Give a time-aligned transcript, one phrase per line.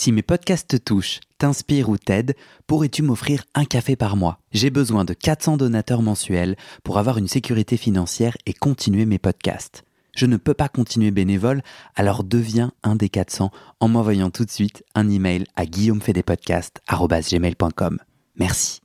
[0.00, 2.36] Si mes podcasts te touchent, t'inspirent ou t'aident,
[2.68, 4.38] pourrais-tu m'offrir un café par mois?
[4.52, 6.54] J'ai besoin de 400 donateurs mensuels
[6.84, 9.82] pour avoir une sécurité financière et continuer mes podcasts.
[10.14, 11.62] Je ne peux pas continuer bénévole,
[11.96, 13.50] alors deviens un des 400
[13.80, 17.98] en m'envoyant tout de suite un email à guillaumefedepodcast.gmail.com.
[18.36, 18.80] Merci.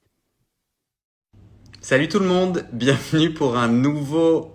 [1.80, 4.52] Salut tout le monde, bienvenue pour un nouveau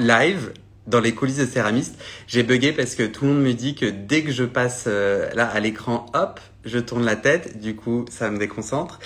[0.00, 0.54] live
[0.86, 1.96] dans les coulisses de Céramiste,
[2.26, 5.30] j'ai bugué parce que tout le monde me dit que dès que je passe euh,
[5.34, 7.60] là à l'écran, hop, je tourne la tête.
[7.60, 8.98] Du coup, ça me déconcentre.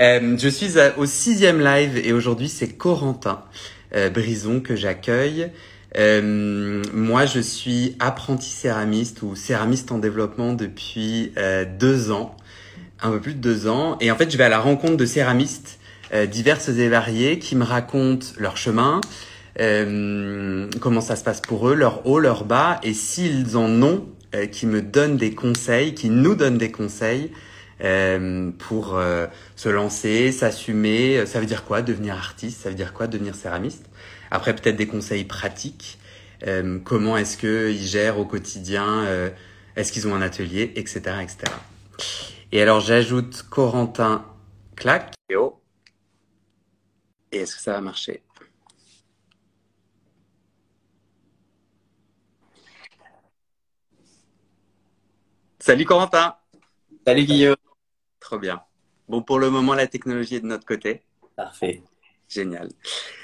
[0.00, 3.44] Euh, je suis au sixième live et aujourd'hui c'est Corentin
[3.94, 5.50] euh, Brison que j'accueille.
[5.96, 11.32] moi, je suis apprenti céramiste ou céramiste en développement depuis
[11.78, 12.36] deux ans,
[13.00, 13.96] un peu plus de deux ans.
[14.00, 15.78] Et en fait, je vais à la rencontre de céramistes
[16.28, 19.00] diverses et variées qui me racontent leur chemin,
[19.60, 24.08] euh, comment ça se passe pour eux, leur haut, leur bas, et s'ils en ont,
[24.34, 27.30] euh, qui me donnent des conseils, qui nous donnent des conseils
[27.82, 29.00] euh, pour
[29.56, 31.26] se lancer, s'assumer.
[31.26, 33.86] Ça veut dire quoi devenir artiste Ça veut dire quoi devenir céramiste?
[34.30, 35.98] Après peut-être des conseils pratiques.
[36.84, 39.04] comment est-ce qu'ils gèrent au quotidien
[39.76, 41.38] Est-ce qu'ils ont un atelier, etc., etc.
[42.52, 44.24] Et alors j'ajoute Corentin
[44.76, 45.14] Clac.
[47.32, 48.22] Et est-ce que ça va marcher?
[55.66, 56.36] Salut Corentin.
[57.06, 57.56] Salut Guillaume.
[58.20, 58.60] Trop bien.
[59.08, 61.00] Bon, pour le moment, la technologie est de notre côté.
[61.36, 61.82] Parfait.
[62.28, 62.68] Génial.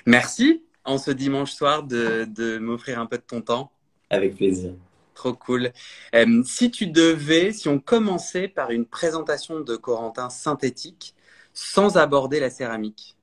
[0.06, 3.70] Merci en ce dimanche soir de, m'offrir un peu de ton temps.
[4.08, 4.72] Avec plaisir.
[5.12, 5.70] Trop cool.
[6.14, 11.14] Euh, si tu devais, si on commençait par une présentation de Corentin synthétique
[11.52, 13.18] sans aborder la céramique,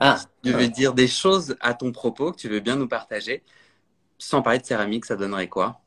[0.00, 3.42] ah, tu devais dire des choses à ton propos que tu veux bien nous partager,
[4.18, 5.80] sans parler de céramique, ça donnerait quoi?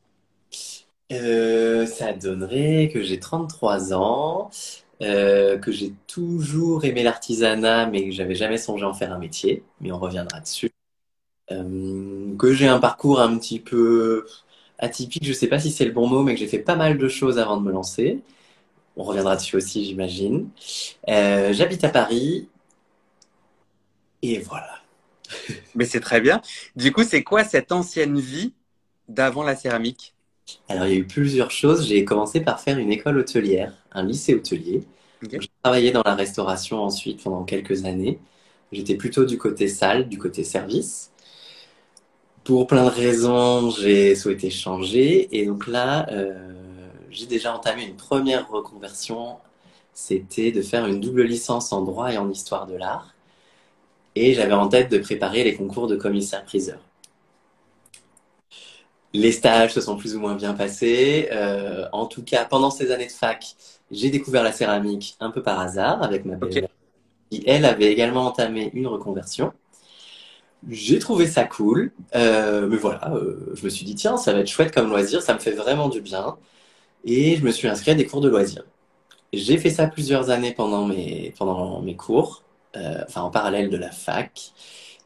[1.12, 4.50] Euh, ça donnerait que j'ai 33 ans,
[5.02, 9.64] euh, que j'ai toujours aimé l'artisanat, mais que j'avais jamais songé en faire un métier,
[9.82, 10.72] mais on reviendra dessus.
[11.52, 14.26] Euh, que j'ai un parcours un petit peu
[14.80, 16.98] atypique, je sais pas si c'est le bon mot, mais que j'ai fait pas mal
[16.98, 18.22] de choses avant de me lancer.
[18.98, 20.50] On reviendra dessus aussi, j'imagine.
[21.08, 22.50] J'habite à Paris.
[24.24, 24.82] Et voilà.
[25.76, 26.42] Mais c'est très bien.
[26.76, 28.54] Du coup, c'est quoi cette ancienne vie
[29.10, 30.16] d'avant la céramique?
[30.70, 31.88] Alors, il y a eu plusieurs choses.
[31.88, 34.84] J'ai commencé par faire une école hôtelière, un lycée hôtelier.
[35.22, 38.20] J'ai travaillé dans la restauration ensuite pendant quelques années.
[38.72, 41.12] J'étais plutôt du côté salle, du côté service.
[42.44, 45.30] Pour plein de raisons, j'ai souhaité changer.
[45.38, 49.38] Et donc là, euh, j'ai déjà entamé une première reconversion.
[49.94, 53.14] C'était de faire une double licence en droit et en histoire de l'art.
[54.16, 56.80] Et j'avais en tête de préparer les concours de commissaire-priseur.
[59.14, 61.30] Les stages se sont plus ou moins bien passés.
[61.32, 63.56] Euh, en tout cas, pendant ces années de fac,
[63.92, 66.68] j'ai découvert la céramique un peu par hasard avec ma belle
[67.30, 69.54] qui, elle, avait également entamé une reconversion.
[70.68, 74.40] J'ai trouvé ça cool, euh, mais voilà, euh, je me suis dit, tiens, ça va
[74.40, 76.38] être chouette comme loisir, ça me fait vraiment du bien.
[77.06, 78.64] Et je me suis inscrit à des cours de loisirs.
[79.34, 82.44] J'ai fait ça plusieurs années pendant mes, pendant mes cours,
[82.76, 84.54] enfin en parallèle de la fac.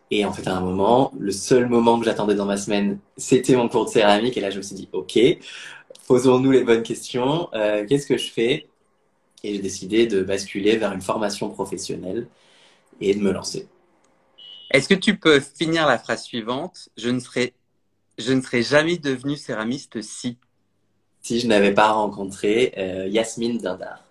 [0.09, 3.55] Et en fait, à un moment, le seul moment que j'attendais dans ma semaine, c'était
[3.55, 4.37] mon cours de céramique.
[4.37, 5.19] Et là, je me suis dit, OK,
[6.07, 7.49] posons-nous les bonnes questions.
[7.53, 8.67] Euh, Qu'est-ce que je fais?
[9.43, 12.27] Et j'ai décidé de basculer vers une formation professionnelle
[13.01, 13.67] et de me lancer.
[14.71, 16.89] Est-ce que tu peux finir la phrase suivante?
[16.97, 17.53] Je ne serais,
[18.17, 20.37] je ne serais jamais devenu céramiste si.
[21.21, 24.03] Si je n'avais pas rencontré euh, Yasmine Dindar.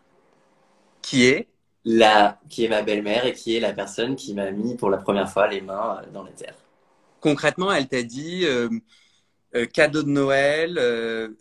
[1.02, 1.48] Qui est?
[1.86, 4.98] La, qui est ma belle-mère et qui est la personne qui m'a mis pour la
[4.98, 6.56] première fois les mains euh, dans les terres.
[7.20, 8.68] Concrètement, elle t'a dit euh,
[9.54, 10.74] euh, cadeau de Noël,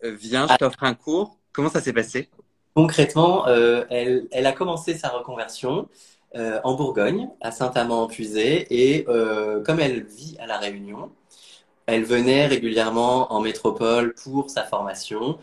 [0.03, 1.38] viens, je t'offre un cours.
[1.51, 2.29] Comment ça s'est passé?
[2.75, 5.88] Concrètement, elle, elle, a commencé sa reconversion
[6.35, 11.12] en Bourgogne, à Saint-Amand-en-Puisé, et comme elle vit à La Réunion,
[11.85, 15.38] elle venait régulièrement en métropole pour sa formation.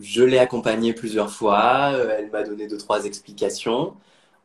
[0.00, 3.94] Je l'ai accompagnée plusieurs fois, elle m'a donné deux, trois explications.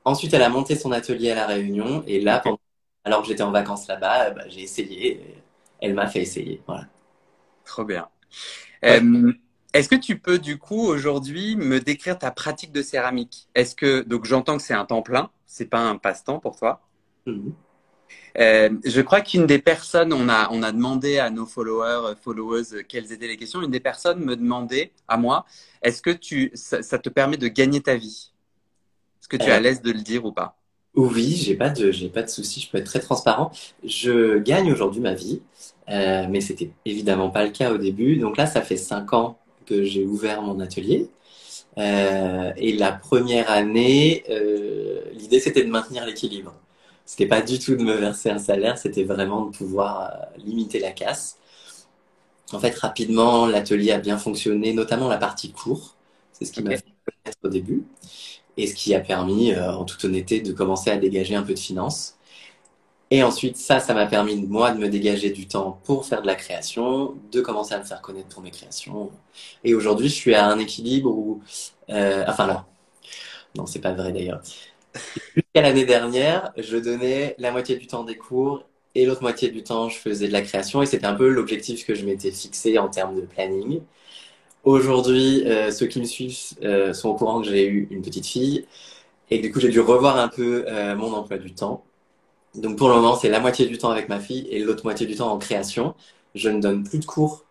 [0.06, 2.04] Ensuite, elle a monté son atelier à La Réunion.
[2.08, 2.44] Et là,
[3.04, 5.44] alors que j'étais en vacances là-bas, bah, j'ai essayé.
[5.82, 6.62] Elle m'a fait essayer.
[6.68, 6.88] Voilà.
[7.64, 8.10] Trop bien.
[8.86, 9.34] Euh,
[9.74, 13.50] est-ce que tu peux, du coup, aujourd'hui, me décrire ta pratique de céramique?
[13.56, 16.82] Est-ce que, donc j'entends que c'est un temps plein, c'est pas un passe-temps pour toi?
[17.26, 17.56] Mhm.
[18.38, 22.84] euh, je crois qu'une des personnes, on a, on a demandé à nos followers, followers,
[22.88, 23.62] quelles étaient les questions.
[23.62, 25.46] Une des personnes me demandait à moi,
[25.82, 28.32] est-ce que tu, ça te permet de gagner ta vie?
[29.30, 30.58] Que tu es à euh, l'aise de le dire ou pas?
[30.96, 32.60] Oui, j'ai pas de, j'ai pas de souci.
[32.62, 33.52] Je peux être très transparent.
[33.84, 35.42] Je gagne aujourd'hui ma vie,
[35.90, 38.18] euh, mais c'était évidemment pas le cas au début.
[38.18, 41.10] Donc là, ça fait cinq ans que j'ai ouvert mon atelier.
[41.78, 44.24] et la première année,
[45.14, 46.54] l'idée c'était de maintenir l'équilibre.
[47.06, 50.92] C'était pas du tout de me verser un salaire, c'était vraiment de pouvoir limiter la
[50.92, 51.38] casse.
[52.52, 55.96] En fait, rapidement, l'atelier a bien fonctionné, notamment la partie cours.
[56.34, 57.84] C'est ce qui m'a fait connaître au début.
[58.60, 61.54] Et ce qui a permis, euh, en toute honnêteté, de commencer à dégager un peu
[61.54, 62.18] de finances.
[63.10, 66.28] Et ensuite, ça, ça m'a permis, moi, de me dégager du temps pour faire de
[66.28, 69.12] la création, de commencer à me faire connaître pour mes créations.
[69.64, 71.42] Et aujourd'hui, je suis à un équilibre où...
[71.90, 72.68] Euh, enfin, là.
[73.56, 74.42] Non, c'est pas vrai d'ailleurs.
[75.36, 78.66] Jusqu'à l'année dernière, je donnais la moitié du temps des cours
[78.96, 81.86] et l'autre moitié du temps, je faisais de la création et c'était un peu l'objectif
[81.86, 83.82] que je m'étais fixé en termes de planning.
[84.64, 88.26] Aujourd'hui, euh, ceux qui me suivent euh, sont au courant que j'ai eu une petite
[88.26, 88.66] fille
[89.32, 91.84] et du coup, j'ai dû revoir un peu euh, mon emploi du temps.
[92.56, 95.08] Donc pour le moment, c'est la moitié du temps avec ma fille et l'autre moitié
[95.08, 95.96] du temps en création.
[96.36, 97.46] Je ne donne plus de cours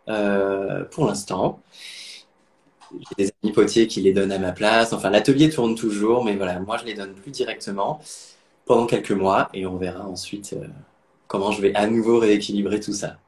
[0.93, 1.61] pour l'instant.
[2.93, 4.93] J'ai des amis potiers qui les donnent à ma place.
[4.93, 8.01] Enfin, l'atelier tourne toujours, mais voilà, moi, je les donne plus directement
[8.67, 10.55] pendant quelques mois et on verra ensuite
[11.29, 13.19] comment je vais à nouveau rééquilibrer tout ça.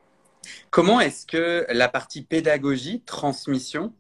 [0.71, 3.93] Comment est-ce que la partie pédagogie, transmission,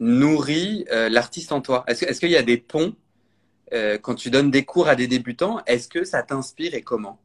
[0.00, 1.84] nourrit euh, l'artiste en toi?
[1.86, 2.94] Est-ce qu'il y a des ponts
[3.72, 7.18] euh, quand tu donnes des cours à des débutants Est-ce que ça t'inspire et comment?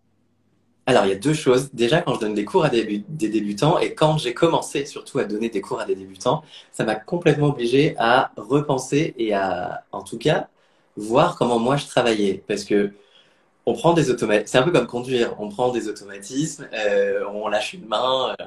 [0.88, 1.70] Alors, il y a deux choses.
[1.74, 5.26] Déjà, quand je donne des cours à des, débutants et quand j'ai commencé surtout à
[5.26, 10.04] donner des cours à des débutants, ça m'a complètement obligé à repenser et à, en
[10.04, 10.50] tout cas,
[10.98, 12.44] voir comment moi je travaillais.
[12.48, 12.94] Parce que
[13.66, 14.48] on prend des automatismes.
[14.48, 15.36] C'est un peu comme conduire.
[15.40, 18.46] On prend des automatismes, euh, on lâche une main, euh,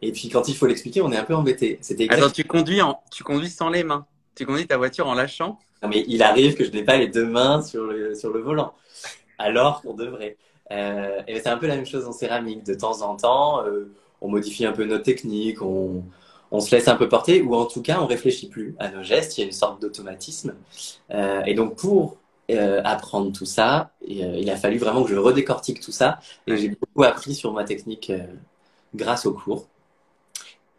[0.00, 1.78] et puis quand il faut l'expliquer, on est un peu embêté.
[1.80, 2.32] C'était exact...
[2.32, 4.06] tu conduis en, tu conduis sans les mains.
[4.34, 5.58] Tu conduis ta voiture en lâchant.
[5.82, 8.40] Non, mais il arrive que je n'ai pas les deux mains sur le sur le
[8.40, 8.72] volant,
[9.38, 10.36] alors qu'on devrait.
[10.70, 12.64] Euh, et c'est un peu la même chose en céramique.
[12.64, 13.62] De temps en temps,
[14.20, 16.04] on modifie un peu nos techniques, on
[16.54, 19.02] on se laisse un peu porter, ou en tout cas, on réfléchit plus à nos
[19.02, 19.38] gestes.
[19.38, 20.54] Il y a une sorte d'automatisme.
[21.10, 22.18] et donc, pour
[22.50, 23.92] euh, apprendre tout ça.
[24.02, 26.18] Et, euh, il a fallu vraiment que je redécortique tout ça.
[26.46, 28.26] Et j'ai beaucoup appris sur ma technique euh,
[28.94, 29.68] grâce au cours.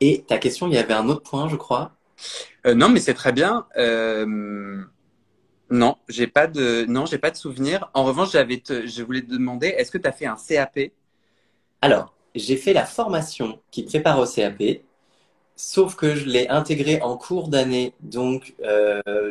[0.02, 1.94] Et ta question, il y avait un autre point, je crois.
[2.66, 3.66] non, mais c'est très bien.
[5.70, 7.90] Non, j'ai pas de non, j'ai pas de souvenir.
[7.94, 10.92] En revanche, j'avais je voulais te demander, est-ce que tu as fait un CAP
[11.82, 14.62] Alors, j'ai fait la formation qui prépare au CAP,
[15.56, 18.54] sauf que je l'ai intégré en cours d'année, donc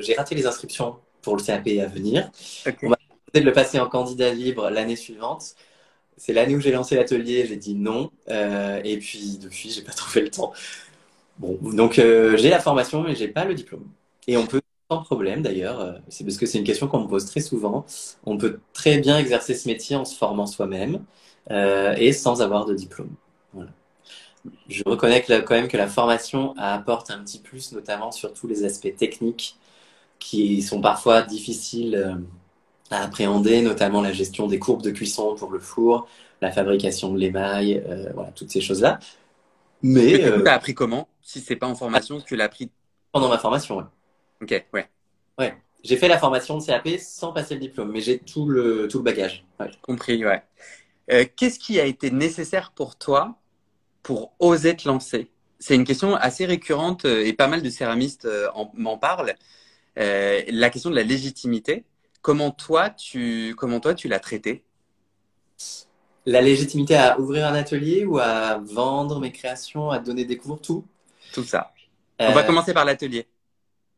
[0.00, 2.30] j'ai raté les inscriptions pour le CAP à venir.
[2.82, 2.96] On va
[3.34, 5.54] de le passer en candidat libre l'année suivante.
[6.16, 8.10] C'est l'année où j'ai lancé l'atelier, j'ai dit non.
[8.28, 10.52] Euh, et puis depuis, j'ai pas trouvé le temps.
[11.38, 13.86] Bon, donc euh, j'ai la formation, mais j'ai pas le diplôme.
[14.28, 14.60] Et on peut
[14.90, 17.86] sans problème d'ailleurs, euh, c'est parce que c'est une question qu'on me pose très souvent.
[18.26, 21.02] On peut très bien exercer ce métier en se formant soi-même
[21.50, 23.10] et sans avoir de diplôme.
[23.52, 23.70] Voilà.
[24.68, 28.64] Je reconnais quand même que la formation apporte un petit plus, notamment sur tous les
[28.64, 29.56] aspects techniques
[30.22, 32.14] qui sont parfois difficiles euh,
[32.90, 36.06] à appréhender, notamment la gestion des courbes de cuisson pour le four,
[36.40, 39.00] la fabrication de l'émail, euh, voilà, toutes ces choses-là.
[39.82, 41.08] Mais, tu euh, as appris comment?
[41.22, 42.70] Si c'est pas en formation, tu l'as appris
[43.10, 43.84] pendant ma formation, ouais.
[44.40, 44.88] Ok, ouais.
[45.38, 45.56] Ouais.
[45.82, 48.98] J'ai fait la formation de CAP sans passer le diplôme, mais j'ai tout le, tout
[48.98, 49.44] le bagage.
[49.82, 50.42] Compris, ouais.
[51.36, 53.34] Qu'est-ce qui a été nécessaire pour toi
[54.04, 55.28] pour oser te lancer?
[55.58, 58.28] C'est une question assez récurrente et pas mal de céramistes
[58.74, 59.34] m'en parlent.
[59.98, 61.84] Euh, la question de la légitimité,
[62.22, 64.64] comment toi tu, comment toi tu l'as traitée
[66.24, 70.60] La légitimité à ouvrir un atelier ou à vendre mes créations, à donner des cours,
[70.60, 70.84] tout
[71.32, 71.72] Tout ça.
[72.18, 73.26] On va euh, commencer par l'atelier.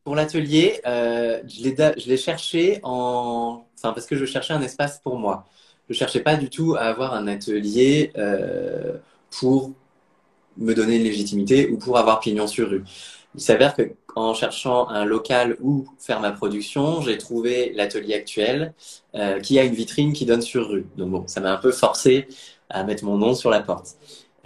[0.03, 5.19] Pour l'atelier, euh, je l'ai cherché en, enfin parce que je cherchais un espace pour
[5.19, 5.47] moi.
[5.89, 8.13] Je cherchais pas du tout à avoir un atelier
[9.31, 9.73] pour
[10.57, 12.85] me donner une légitimité ou pour avoir pignon sur rue.
[13.35, 18.75] Il s'avère que en cherchant un local où faire ma production, j'ai trouvé l'atelier actuel
[19.15, 20.87] euh, qui a une vitrine qui donne sur rue.
[20.97, 22.29] Donc bon, ça m'a un peu forcé
[22.71, 23.97] à mettre mon nom sur la porte.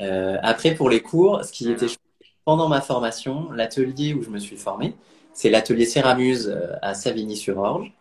[0.00, 1.86] Euh, après, pour les cours, ce qui était
[2.44, 4.94] pendant ma formation, l'atelier où je me suis formé,
[5.34, 7.92] c'est l'atelier Céramuse euh, à Savigny-sur-Orge.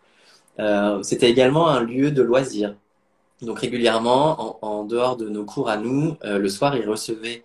[1.02, 2.74] C'était également un lieu de loisirs.
[3.42, 7.44] Donc régulièrement, en, en, dehors de nos cours à nous, le soir, ils recevaient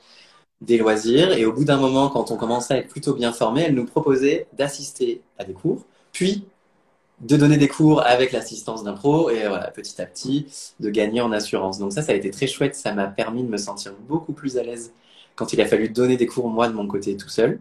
[0.64, 1.32] des loisirs.
[1.34, 3.86] Et au bout d'un moment, quand on commençait à être plutôt bien formé, elle nous
[3.86, 6.46] proposait d'assister à des cours, puis
[7.22, 10.48] de donner des cours avec l'assistance d'un pro et voilà, petit à petit,
[10.80, 11.80] de gagner en assurance.
[11.80, 12.76] Donc ça, ça a été très chouette.
[12.76, 14.94] Ça m'a permis de me sentir beaucoup plus à l'aise
[15.36, 17.60] quand il a fallu donner des cours, moi, de mon côté, tout seul.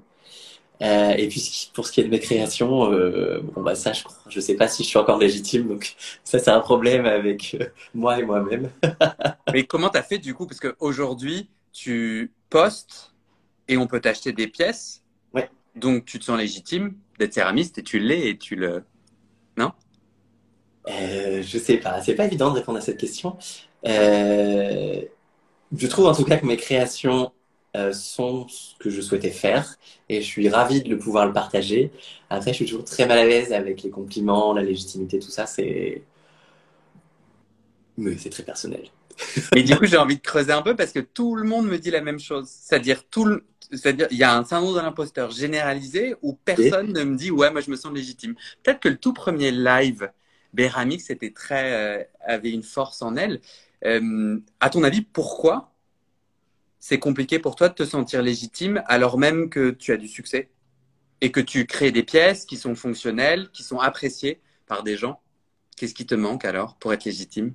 [0.83, 4.03] Euh, et puis pour ce qui est de mes créations, euh, bon bah ça je
[4.03, 5.95] crois, je sais pas si je suis encore légitime, donc
[6.25, 8.69] ça c'est un problème avec euh, moi et moi-même.
[9.53, 10.47] Mais comment t'as fait du coup?
[10.47, 13.15] Parce qu'aujourd'hui tu postes
[13.69, 15.03] et on peut t'acheter des pièces.
[15.35, 15.51] Ouais.
[15.75, 18.85] Donc tu te sens légitime d'être céramiste et tu l'es et tu le.
[19.57, 19.73] Non?
[20.89, 22.01] Euh, Je sais pas.
[22.03, 23.37] C'est pas évident de répondre à cette question.
[23.87, 25.03] Euh,
[25.77, 27.33] je trouve en tout cas que mes créations
[27.77, 29.77] euh, sont ce que je souhaitais faire
[30.09, 31.91] et je suis ravi de le pouvoir le partager.
[32.31, 35.47] Après, je suis toujours très mal à l'aise avec les compliments, la légitimité, tout ça.
[35.47, 36.03] C'est.
[37.97, 38.89] Mais c'est très personnel.
[39.55, 41.79] Mais du coup, j'ai envie de creuser un peu parce que tout le monde me
[41.79, 42.49] dit la même chose.
[42.49, 43.45] C'est-à-dire, tout le...
[43.71, 47.51] c'est-à-dire, il y a un syndrome de l'imposteur généralisé où personne ne me dit ouais,
[47.51, 48.35] moi je me sens légitime.
[48.63, 50.11] Peut-être que le tout premier live
[50.53, 53.41] Béramix était très, euh, avait une force en elle.
[53.85, 55.73] Euh, à ton avis, pourquoi
[56.79, 60.51] c'est compliqué pour toi de te sentir légitime alors même que tu as du succès
[61.21, 65.21] et que tu crées des pièces qui sont fonctionnelles, qui sont appréciées par des gens?
[65.77, 67.55] Qu'est-ce qui te manque alors pour être légitime?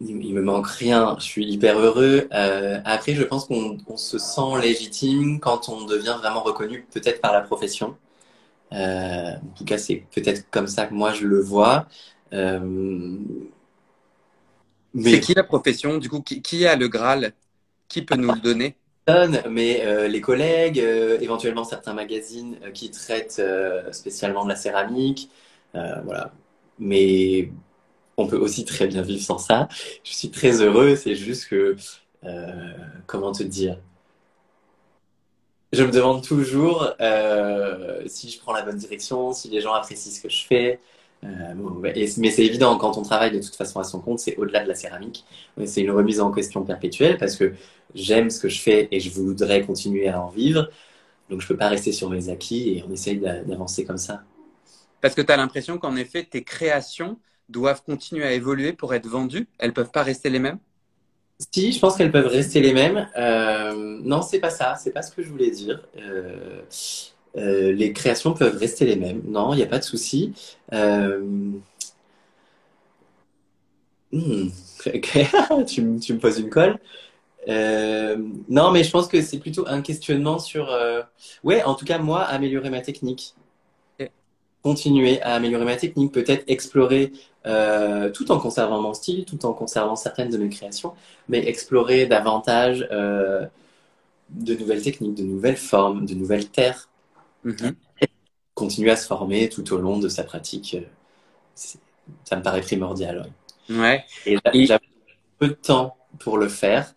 [0.00, 2.28] Il me manque rien, je suis hyper heureux.
[2.32, 7.32] Euh, après, je pense qu'on se sent légitime quand on devient vraiment reconnu, peut-être par
[7.32, 7.96] la profession.
[8.72, 11.86] Euh, en tout cas, c'est peut-être comme ça que moi je le vois.
[12.32, 13.18] Euh,
[14.94, 15.12] mais...
[15.12, 17.32] C'est qui la profession Du coup, qui, a le Graal?
[17.88, 18.76] Qui peut nous le donner?
[19.48, 23.42] Mais euh, les collègues, euh, éventuellement certains magazines euh, qui traitent
[23.92, 25.30] spécialement de la céramique,
[25.74, 26.32] voilà.
[26.78, 27.50] Mais
[28.20, 29.68] on peut aussi très bien vivre sans ça.
[30.04, 31.76] Je suis très heureux, c'est juste que,
[33.06, 33.78] comment te dire?
[35.72, 36.92] Je me demande toujours
[38.06, 40.80] si je prends la bonne direction, si les gens apprécient ce que je fais.
[41.22, 41.54] Euh,
[42.16, 44.68] mais c'est évident, quand on travaille de toute façon à son compte, c'est au-delà de
[44.68, 45.24] la céramique.
[45.66, 47.52] C'est une remise en question perpétuelle parce que
[47.94, 50.70] j'aime ce que je fais et je voudrais continuer à en vivre.
[51.28, 54.22] Donc je ne peux pas rester sur mes acquis et on essaye d'avancer comme ça.
[55.00, 57.18] Parce que tu as l'impression qu'en effet, tes créations
[57.50, 59.48] doivent continuer à évoluer pour être vendues.
[59.58, 60.58] Elles peuvent pas rester les mêmes?
[61.52, 63.08] Si, je pense qu'elles peuvent rester les mêmes.
[63.16, 64.74] Euh, non, c'est pas ça.
[64.76, 65.82] C'est pas ce que je voulais dire.
[65.96, 66.60] Euh,
[67.36, 69.22] euh, les créations peuvent rester les mêmes.
[69.26, 70.34] Non, il n'y a pas de souci.
[70.72, 71.20] Euh,
[74.12, 74.48] hmm,
[75.66, 76.78] tu, me poses une colle.
[77.48, 80.76] Non, mais je pense que c'est plutôt un questionnement sur,
[81.42, 83.34] ouais, en tout cas moi, améliorer ma technique,
[84.62, 87.12] continuer à améliorer ma technique, peut-être explorer,
[87.44, 90.92] tout en conservant mon style, tout en conservant certaines de mes créations,
[91.28, 96.90] mais explorer davantage de nouvelles techniques, de nouvelles formes, de nouvelles terres
[97.44, 97.74] Mhm.
[98.54, 101.78] Continuer à se former tout au long de sa pratique, euh,
[102.24, 103.30] ça me paraît primordial.
[103.70, 104.04] Ouais.
[104.26, 104.36] Et,
[104.66, 104.76] j'ai
[105.38, 106.94] peu de temps pour le faire.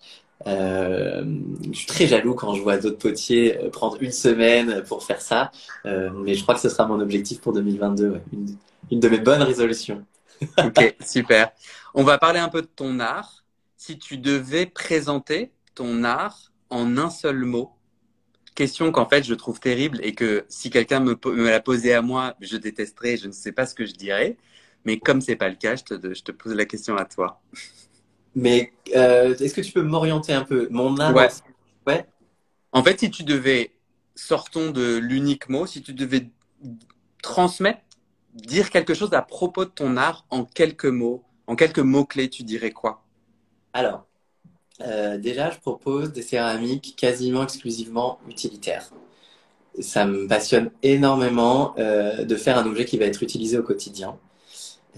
[0.48, 1.24] Euh,
[1.72, 5.22] je suis très jaloux quand je vois d'autres potiers euh, prendre une semaine pour faire
[5.22, 5.52] ça,
[5.86, 8.20] mais je crois que ce sera mon objectif pour 2022,
[8.92, 10.06] une, de mes bonnes résolutions.
[10.58, 11.52] ok, super.
[11.94, 13.46] On va parler un peu de ton art.
[13.78, 17.72] Si tu devais présenter ton art en un seul mot,
[18.56, 22.02] question qu'en fait je trouve terrible et que si quelqu'un me, me l'a posée à
[22.02, 24.38] moi, je détesterais, je ne sais pas ce que je dirais.
[24.86, 27.42] Mais comme c'est pas le cas, je te, pose la question à toi.
[28.36, 30.68] Mais euh, est-ce que tu peux m'orienter un peu?
[30.72, 31.28] Mon âme ouais.
[31.88, 32.06] ouais.
[32.72, 33.72] En fait, si tu devais,
[34.16, 36.30] sortons de l'unique mot, si tu devais
[37.22, 37.82] transmettre,
[38.34, 42.44] dire quelque chose à propos de ton art en quelques mots, en quelques mots-clés, tu
[42.44, 43.04] dirais quoi?
[43.74, 44.06] Alors,
[44.82, 48.90] euh, déjà, je propose des céramiques quasiment exclusivement utilitaires.
[49.80, 54.18] Ça me passionne énormément euh, de faire un objet qui va être utilisé au quotidien.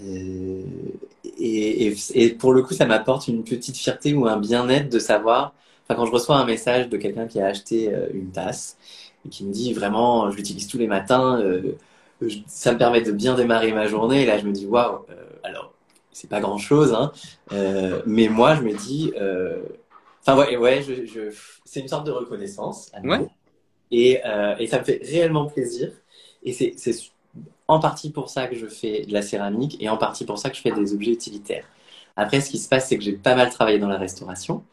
[0.00, 0.62] Euh,
[1.38, 5.54] et, et, pour le coup, ça m'apporte une petite fierté ou un bien-être de savoir,
[5.84, 8.76] enfin, quand je reçois un message de quelqu'un qui a acheté une tasse
[9.24, 11.42] et qui me dit vraiment, je l'utilise tous les matins,
[12.46, 14.22] ça me permet de bien démarrer ma journée.
[14.22, 15.04] Et là, je me dis, waouh,
[15.42, 15.72] alors
[16.16, 17.12] c'est pas grand chose, hein.
[17.52, 19.60] Euh, mais moi, je me dis, euh,
[20.22, 21.30] enfin ouais, ouais, je,
[21.66, 22.90] c'est une sorte de reconnaissance.
[23.90, 25.92] Et, euh, et, ça me fait réellement plaisir.
[26.42, 26.94] Et c'est
[27.68, 30.50] en partie pour ça que je fais de la céramique et en partie pour ça
[30.50, 31.64] que je fais des objets utilitaires.
[32.16, 34.64] Après, ce qui se passe, c'est que j'ai pas mal travaillé dans la restauration.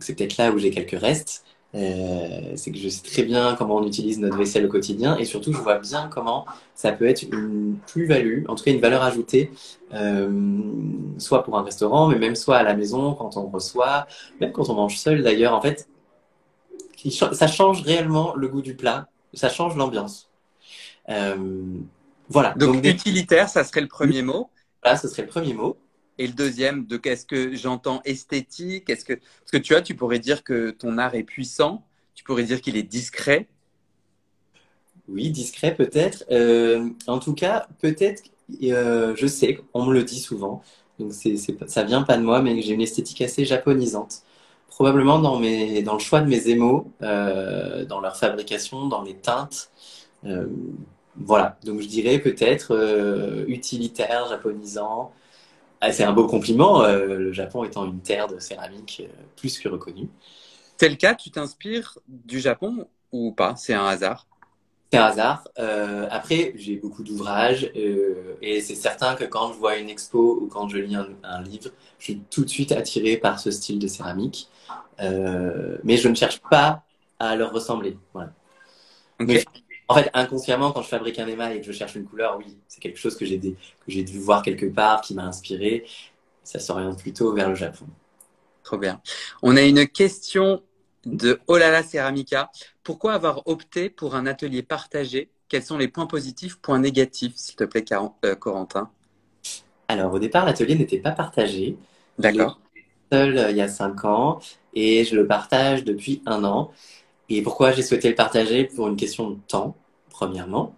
[0.00, 1.44] C'est peut-être là où j'ai quelques restes.
[1.74, 5.24] Euh, c'est que je sais très bien comment on utilise notre vaisselle au quotidien et
[5.24, 9.02] surtout je vois bien comment ça peut être une plus-value, en tout cas une valeur
[9.02, 9.50] ajoutée,
[9.92, 10.30] euh,
[11.18, 14.06] soit pour un restaurant, mais même soit à la maison quand on reçoit,
[14.40, 15.52] même quand on mange seul d'ailleurs.
[15.52, 15.88] En fait,
[17.10, 20.30] ça change réellement le goût du plat, ça change l'ambiance.
[21.08, 21.64] Euh,
[22.28, 22.54] voilà.
[22.54, 24.50] Donc, utilitaire, ça serait le premier mot.
[24.82, 25.76] Là, ce serait le premier mot.
[26.18, 28.88] Et le deuxième, de qu'est-ce que j'entends esthétique?
[28.88, 31.84] Est-ce que parce que tu vois, tu pourrais dire que ton art est puissant.
[32.14, 33.48] Tu pourrais dire qu'il est discret.
[35.08, 36.24] Oui, discret peut-être.
[36.30, 38.22] Euh, en tout cas, peut-être.
[38.62, 40.62] Euh, je sais, on me le dit souvent.
[40.98, 44.22] Donc c'est, c'est, ça vient pas de moi, mais j'ai une esthétique assez japonisante.
[44.68, 49.14] Probablement dans mes, dans le choix de mes émaux, euh, dans leur fabrication, dans les
[49.14, 49.70] teintes.
[51.16, 55.12] Voilà, donc je dirais peut-être utilitaire, japonisant.
[55.80, 59.02] Ah, c'est un beau compliment, le Japon étant une terre de céramique
[59.36, 60.08] plus que reconnue.
[60.78, 63.54] C'est le cas, tu t'inspires du Japon ou pas?
[63.56, 64.26] C'est un hasard?
[64.92, 65.48] C'est un hasard.
[65.58, 70.38] Euh, après, j'ai beaucoup d'ouvrages euh, et c'est certain que quand je vois une expo
[70.40, 73.78] ou quand je lis un, livre, je suis tout de suite attiré par ce style
[73.78, 74.48] de céramique.
[75.00, 76.82] Euh, mais je ne cherche pas
[77.18, 77.96] à leur ressembler.
[78.12, 78.32] Voilà.
[79.88, 82.56] En fait, inconsciemment, quand je fabrique un émail et que je cherche une couleur, oui,
[82.68, 85.84] c'est quelque chose que j'ai dû voir quelque part, qui m'a inspiré.
[86.42, 87.86] Ça s'oriente plutôt vers le Japon.
[88.62, 89.00] Trop bien.
[89.42, 90.62] On a une question
[91.04, 92.50] de Olala Ceramica.
[92.82, 95.30] Pourquoi avoir opté pour un atelier partagé?
[95.48, 97.84] Quels sont les points positifs, points négatifs, s'il te plaît,
[98.24, 98.90] euh, Corentin?
[99.88, 101.76] Alors, au départ, l'atelier n'était pas partagé.
[102.18, 102.58] D'accord.
[103.12, 104.40] Seul euh, il y a cinq ans
[104.72, 106.72] et je le partage depuis un an.
[107.28, 109.76] Et pourquoi j'ai souhaité le partager Pour une question de temps,
[110.10, 110.74] premièrement.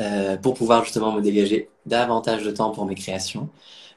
[0.00, 3.48] Euh, pour pouvoir justement me dégager davantage de temps pour mes créations.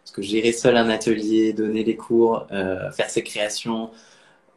[0.04, 3.90] Parce que gérer seul un atelier, donner des cours, faire ses créations,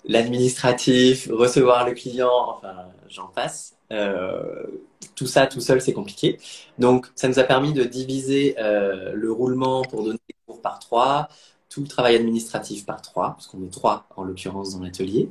[0.05, 2.75] l'administratif, recevoir le client, enfin,
[3.09, 3.77] j'en passe.
[3.93, 4.67] Euh,
[5.15, 6.39] tout ça tout seul, c'est compliqué.
[6.79, 10.79] Donc, ça nous a permis de diviser euh, le roulement pour donner des cours par
[10.79, 11.29] trois,
[11.69, 15.29] tout le travail administratif par trois, parce qu'on est trois en l'occurrence dans l'atelier.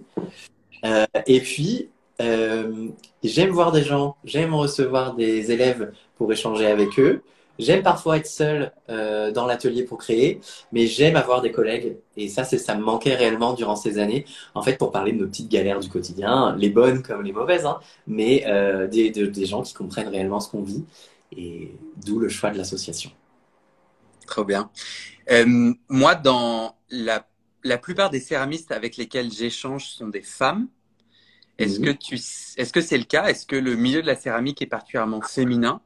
[0.86, 7.22] Euh, et puis, j'aime voir des gens, j'aime recevoir des élèves pour échanger avec eux.
[7.60, 10.40] J'aime parfois être seul euh, dans l'atelier pour créer,
[10.72, 11.98] mais j'aime avoir des collègues.
[12.16, 14.26] Et ça, ça me manquait réellement durant ces années.
[14.54, 17.66] En fait, pour parler de nos petites galères du quotidien, les bonnes comme les mauvaises,
[17.66, 20.86] hein, mais euh, des, gens qui comprennent réellement ce qu'on vit.
[21.36, 21.72] Et
[22.06, 23.12] d'où le choix de l'association.
[24.28, 24.70] Trop bien.
[25.32, 27.28] Euh, moi, dans la,
[27.64, 30.68] la plupart des céramistes avec lesquels j'échange sont des femmes.
[31.58, 33.26] Est-ce que tu, est-ce que c'est le cas?
[33.26, 35.82] Est-ce que le milieu de la céramique est particulièrement féminin?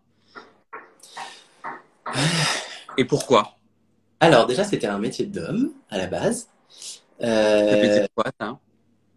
[2.98, 3.56] Et pourquoi?
[4.20, 6.50] Alors, déjà, c'était un métier d'homme à la base.
[7.22, 7.70] Euh...
[7.70, 8.60] Ça veut dire quoi, ça?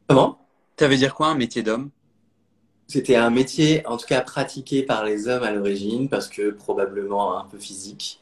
[0.08, 0.46] Comment?
[0.78, 1.90] Ça veut dire quoi, un métier d'homme?
[2.86, 7.38] C'était un métier, en tout cas, pratiqué par les hommes à l'origine, parce que probablement
[7.38, 8.20] un peu physique,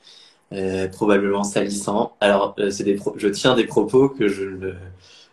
[0.53, 2.15] euh, probablement salissant.
[2.21, 4.73] Alors, euh, c'est des je tiens des propos que je ne,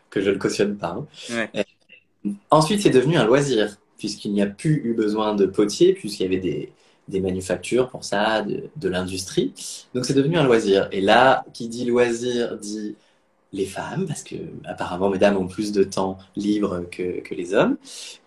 [0.09, 0.97] que je ne cautionne pas.
[1.31, 1.47] Hein.
[1.55, 6.23] Euh, ensuite, c'est devenu un loisir, puisqu'il n'y a plus eu besoin de potier, puisqu'il
[6.23, 6.71] y avait des,
[7.09, 9.53] des manufactures pour ça, de, l'industrie.
[9.93, 10.87] Donc c'est devenu un loisir.
[10.91, 12.95] Et là, qui dit loisir dit
[13.51, 17.77] les femmes, parce que apparemment mesdames ont plus de temps libre que, que les hommes.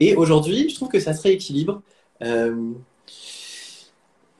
[0.00, 1.80] Et aujourd'hui, je trouve que ça se rééquilibre.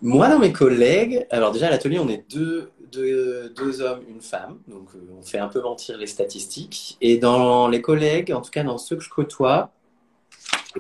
[0.02, 4.20] Moi, dans mes collègues, alors déjà à l'atelier, on est deux, deux, deux, hommes, une
[4.20, 6.98] femme, donc euh, on fait un peu mentir les statistiques.
[7.00, 9.70] Et dans les collègues, en tout cas dans ceux que je côtoie,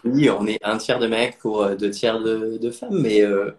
[0.04, 3.52] oui, on est un tiers de mecs pour euh, deux tiers de, femmes, mais euh,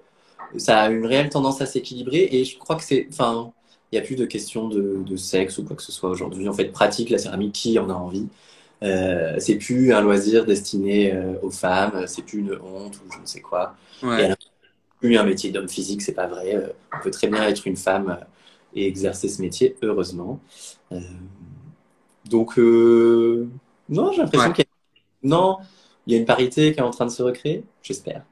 [0.58, 3.08] ça a une réelle tendance à s'équilibrer et je crois que c'est.
[3.10, 3.52] Enfin,
[3.92, 6.50] il n'y a plus de question de, sexe ou quoi que ce soit aujourd'hui.
[6.50, 8.28] En fait, pratique la céramique, qui en a envie
[8.82, 13.20] euh, C'est plus un loisir destiné euh, aux femmes, c'est plus une honte ou je
[13.20, 13.76] ne sais quoi.
[14.02, 14.34] Ouais.
[15.04, 16.74] Plus un métier d'homme physique, c'est pas vrai.
[16.94, 18.18] on peut très bien être une femme
[18.74, 20.40] et exercer ce métier, heureusement.
[22.26, 25.28] donc, non, j'ai l'impression qu'il y a.
[25.28, 25.58] Non,
[26.08, 28.24] il y a une parité qui est en train de se recréer, j'espère.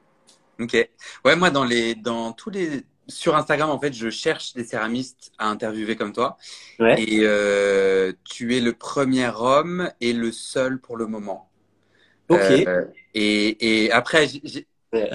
[0.60, 0.90] Ok.
[1.26, 2.84] Ouais, moi, dans, les, dans tous les.
[3.08, 6.38] Sur Instagram, en fait, je cherche des céramistes à interviewer comme toi.
[6.80, 7.02] Ouais.
[7.02, 11.50] Et euh, tu es le premier homme et le seul pour le moment.
[12.30, 12.40] Ok.
[12.40, 14.68] Euh, et, et, après, j'ai.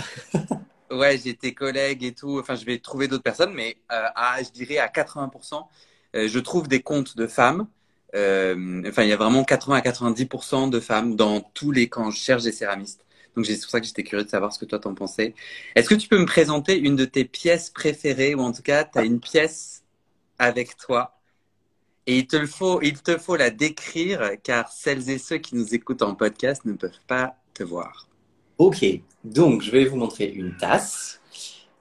[0.90, 2.38] ouais, j'ai tes collègues et tout.
[2.40, 5.66] Enfin, je vais trouver d'autres personnes, mais euh, à, je dirais à 80%,
[6.14, 7.66] je trouve des comptes de femmes
[8.14, 12.10] euh, enfin, il y a vraiment 80 à 90% de femmes dans tous les quand
[12.10, 13.04] je cherche des céramistes.
[13.36, 15.34] Donc c'est pour ça que j'étais curieux de savoir ce que toi t'en pensais.
[15.74, 18.84] Est-ce que tu peux me présenter une de tes pièces préférées ou en tout cas
[18.84, 19.82] tu as une pièce
[20.38, 21.18] avec toi?
[22.06, 25.74] Et il te faut, il te faut la décrire car celles et ceux qui nous
[25.74, 28.08] écoutent en podcast ne peuvent pas te voir.
[28.58, 28.86] Ok,
[29.22, 31.20] donc je vais vous montrer une tasse.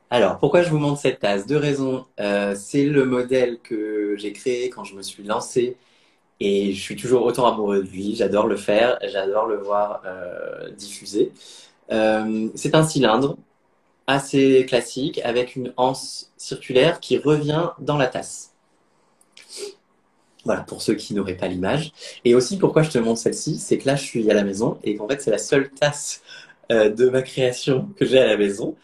[0.10, 1.48] Alors, pourquoi je vous montre cette tasse?
[1.48, 2.06] Deux raisons.
[2.20, 5.78] Euh, c'est le modèle que j'ai créé quand je me suis lancé
[6.42, 8.16] et je suis toujours autant amoureux de lui.
[8.16, 11.32] J'adore le faire, j'adore le voir euh, diffuser.
[11.92, 13.38] Euh, c'est un cylindre
[14.08, 18.52] assez classique avec une anse circulaire qui revient dans la tasse.
[20.44, 21.92] Voilà, pour ceux qui n'auraient pas l'image.
[22.24, 24.78] Et aussi, pourquoi je te montre celle-ci, c'est que là, je suis à la maison
[24.84, 26.22] et qu'en fait, c'est la seule tasse
[26.72, 28.76] euh, de ma création que j'ai à la maison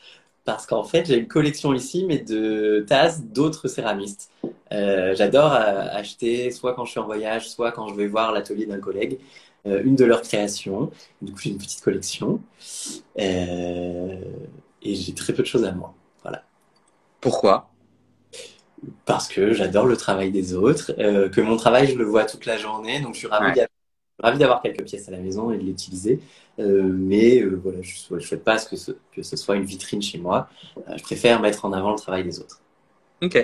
[0.46, 4.32] parce qu'en fait, j'ai une collection ici, mais de tasses d'autres céramistes.
[4.72, 8.32] Euh, j'adore euh, acheter, soit quand je suis en voyage, soit quand je vais voir
[8.32, 9.20] l'atelier d'un collègue,
[9.68, 10.92] euh, une de leurs créations.
[11.22, 12.42] Du coup, j'ai une petite collection.
[13.18, 14.16] et
[14.84, 15.94] j'ai très peu de choses à moi.
[17.22, 17.70] Pourquoi?
[19.06, 22.48] Parce que j'adore le travail des autres, euh, que mon travail, je le vois toute
[22.48, 23.62] la journée, donc je suis ravi
[24.22, 26.20] d'avoir quelques pièces à la maison et de l'utiliser.
[26.60, 30.02] Euh, mais euh, voilà, je ne souhaite pas que ce, que ce soit une vitrine
[30.02, 30.50] chez moi.
[30.96, 32.62] je préfère mettre en avant le travail des autres.
[33.22, 33.36] Ok.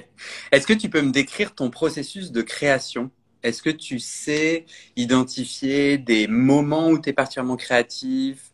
[0.52, 3.12] Est-ce que tu peux me décrire ton processus de création?
[3.44, 8.52] Est-ce que tu sais identifier des moments où tu es particulièrement créatif,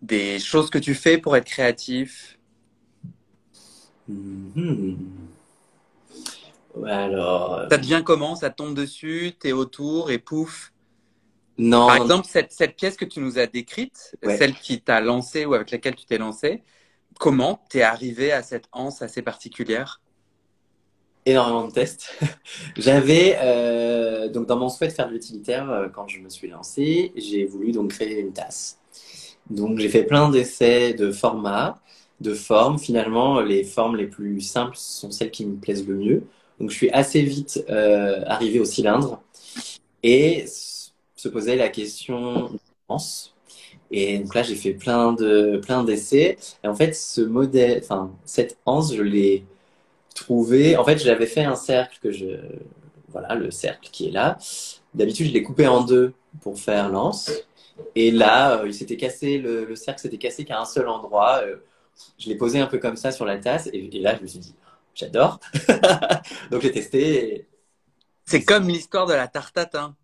[0.00, 2.38] des choses que tu fais pour être créatif?
[4.08, 4.94] Hmm.
[6.86, 7.54] Alors.
[7.54, 8.34] Euh, ça devient comment?
[8.34, 10.71] Ça tombe dessus, tu es autour et pouf
[11.62, 11.86] Non.
[11.86, 15.54] Par exemple, cette, cette, pièce que tu nous as décrite, celle qui t'a lancé ou
[15.54, 16.64] avec laquelle tu t'es lancé,
[17.20, 20.00] comment t'es arrivé à cette anse assez particulière?
[21.24, 22.18] Énormément de tests.
[22.76, 26.48] J'avais euh, donc dans mon souhait de faire de l'utilitaire euh, quand je me suis
[26.48, 28.80] lancé, j'ai voulu donc créer une tasse.
[29.48, 31.80] Donc j'ai fait plein d'essais de formats,
[32.20, 32.76] de formes.
[32.76, 36.24] Finalement, les formes les plus simples sont celles qui me plaisent le mieux.
[36.58, 39.22] Donc je suis assez vite euh, arrivé au cylindre
[40.02, 40.44] et
[41.22, 42.58] se posait la question de
[42.88, 43.34] l'anse.
[43.92, 46.36] Et donc là, j'ai fait plein de plein d'essais.
[46.64, 49.44] Et en fait, ce modèle, enfin cette anse, je l'ai
[50.14, 50.76] trouvé.
[50.76, 52.26] En fait, j'avais fait un cercle que je,
[53.08, 54.38] voilà, le cercle qui est là.
[54.94, 57.30] D'habitude, je l'ai coupé en deux pour faire l'anse.
[57.94, 61.42] Et là, euh, il s'était cassé, le, cercle s'était cassé qu'à un seul endroit.
[61.44, 61.56] Euh,
[62.18, 63.68] je l'ai posé un peu comme ça sur la tasse.
[63.72, 64.54] Et, là, je me suis dit,
[64.94, 65.38] j'adore.
[66.50, 67.46] Donc, j'ai testé.
[68.24, 69.94] C'est comme l'histoire de la tarte tatin.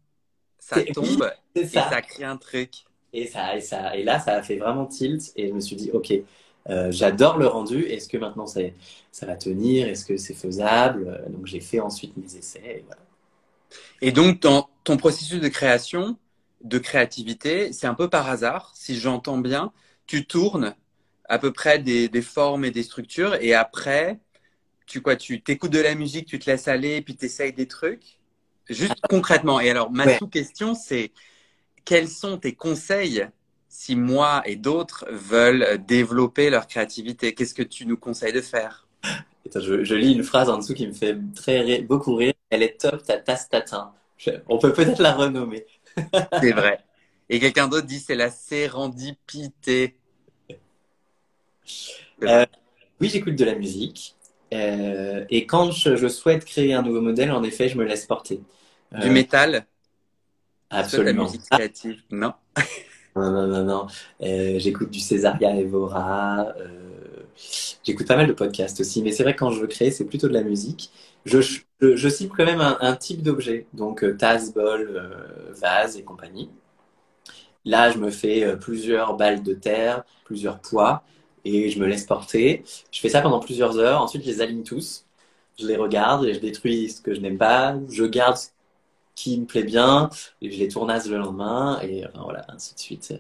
[0.69, 2.71] Ça tombe et ça crée un truc.
[3.15, 5.33] Et, ça, et, ça, et là, ça a fait vraiment tilt.
[5.35, 6.13] Et je me suis dit, OK,
[6.69, 7.85] euh, j'adore le rendu.
[7.85, 8.61] Est-ce que maintenant ça
[9.23, 9.89] va tenir?
[9.89, 11.25] Est-ce que c'est faisable?
[11.31, 12.85] Donc j'ai fait ensuite mes essais.
[14.03, 16.19] Et, donc dans ton processus de création,
[16.63, 19.73] de créativité, c'est un peu par hasard, si j'entends bien,
[20.07, 20.75] tu tournes
[21.31, 24.19] à peu près des, formes et des structures et après,
[24.87, 27.55] tu quoi, tu t'écoutes de la musique, tu te laisses aller et puis tu essayes
[27.55, 28.18] des trucs?
[28.69, 29.61] Juste concrètement.
[29.61, 31.13] Et alors, ma sous-question, c'est
[31.85, 33.27] quels sont tes conseils
[33.69, 37.35] si moi et d'autres veulent développer leur créativité?
[37.35, 38.87] Qu'est-ce que tu nous conseilles de faire?
[39.55, 42.35] Je, lis une phrase en dessous qui me fait très beaucoup rire.
[42.51, 43.93] Elle est top, ta tasse tatin.
[44.49, 45.67] on peut peut-être la renommer.
[46.41, 46.81] c'est vrai.
[47.31, 49.97] Et quelqu'un d'autre dit c'est la sérendipité.
[52.23, 52.47] Euh,
[53.01, 54.17] oui, j'écoute de la musique.
[54.53, 58.41] Euh, et quand je, souhaite créer un nouveau modèle, en effet, je me laisse porter.
[58.93, 59.67] Du euh, métal
[60.71, 61.23] Absolument.
[61.23, 62.03] la musique créative?
[62.11, 62.33] Non
[63.17, 63.87] non, non, non, non.
[64.23, 66.55] Euh, j'écoute du Césaria Evora.
[66.59, 67.25] Euh,
[67.85, 69.03] j'écoute pas mal de podcasts aussi.
[69.03, 70.91] Mais c'est vrai que quand je veux créer, c'est plutôt de la musique.
[71.25, 71.41] Je,
[71.81, 73.67] je, cible quand même un, type d'objet.
[73.75, 75.11] Donc, tasse, bol,
[75.61, 76.49] vase et compagnie.
[77.65, 81.03] Là, je me fais plusieurs balles de terre, plusieurs poids.
[81.45, 82.65] Et je me laisse porter.
[82.91, 84.01] Je fais ça pendant plusieurs heures.
[84.01, 85.05] Ensuite, je les aligne tous.
[85.59, 87.75] Je les regarde et je détruis ce que je n'aime pas.
[87.91, 88.39] Je garde
[89.19, 93.15] qui me plaît bien, et je les tournasse le lendemain, et voilà, ainsi de suite.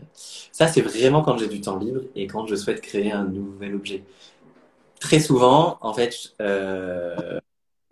[0.52, 3.74] Ça, c'est vraiment quand j'ai du temps libre et quand je souhaite créer un nouvel
[3.74, 4.04] objet.
[5.00, 7.40] Très souvent, en fait, euh,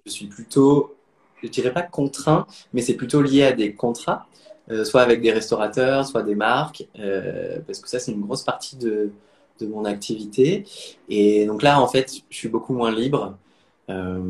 [0.05, 0.95] je suis plutôt,
[1.43, 4.27] je dirais pas contraint, mais c'est plutôt lié à des contrats,
[4.71, 8.45] euh, soit avec des restaurateurs, soit des marques, euh, parce que ça, c'est une grosse
[8.45, 9.11] partie de,
[9.61, 10.65] de mon activité.
[11.09, 13.37] Et donc là, en fait, je suis beaucoup moins libre.
[13.89, 14.21] Euh,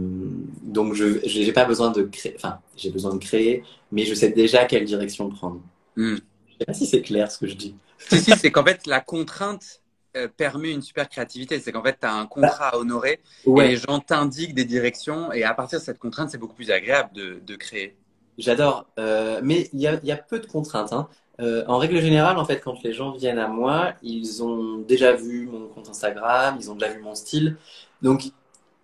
[0.63, 4.31] donc, je n'ai pas besoin de créer, enfin, j'ai besoin de créer, mais je sais
[4.31, 5.61] déjà quelle direction prendre.
[5.97, 6.17] Hmm.
[6.47, 7.75] Je sais pas si c'est clair ce que je dis.
[7.99, 9.81] Si, si, c'est qu'en fait, la contrainte
[10.17, 11.61] euh, permet une super créativité.
[11.61, 15.31] C'est qu'en fait, tu as un contrat à honorer et les gens t'indiquent des directions
[15.33, 17.97] et à partir de cette contrainte, c'est beaucoup plus agréable de, de créer.
[18.39, 20.93] J'adore, euh, mais il y a, y a, peu de contraintes.
[20.95, 21.09] Hein.
[21.41, 25.13] Euh, en règle générale, en fait, quand les gens viennent à moi, ils ont déjà
[25.13, 27.57] vu mon compte Instagram, ils ont déjà vu mon style.
[28.01, 28.31] Donc,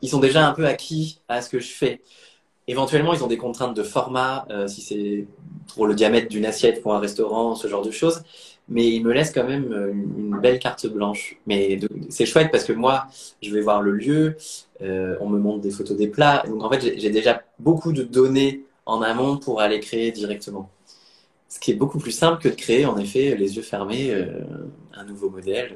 [0.03, 2.01] ils sont déjà un peu acquis à ce que je fais.
[2.69, 5.27] Éventuellement, ils ont des contraintes de format, euh, si c'est
[5.75, 8.23] pour le diamètre d'une assiette pour un restaurant, ce genre de choses.
[8.69, 11.37] Mais ils me laissent quand même euh, une, belle carte blanche.
[11.47, 13.07] Mais c'est chouette parce que moi,
[13.43, 14.37] je vais voir le lieu,
[14.83, 16.45] euh, on me montre des photos des plats.
[16.47, 20.71] Donc en fait, j'ai déjà beaucoup de données en amont pour aller créer directement.
[21.49, 24.15] Ce qui est beaucoup plus simple que de créer, en effet, les yeux fermés,
[24.95, 25.75] un nouveau modèle.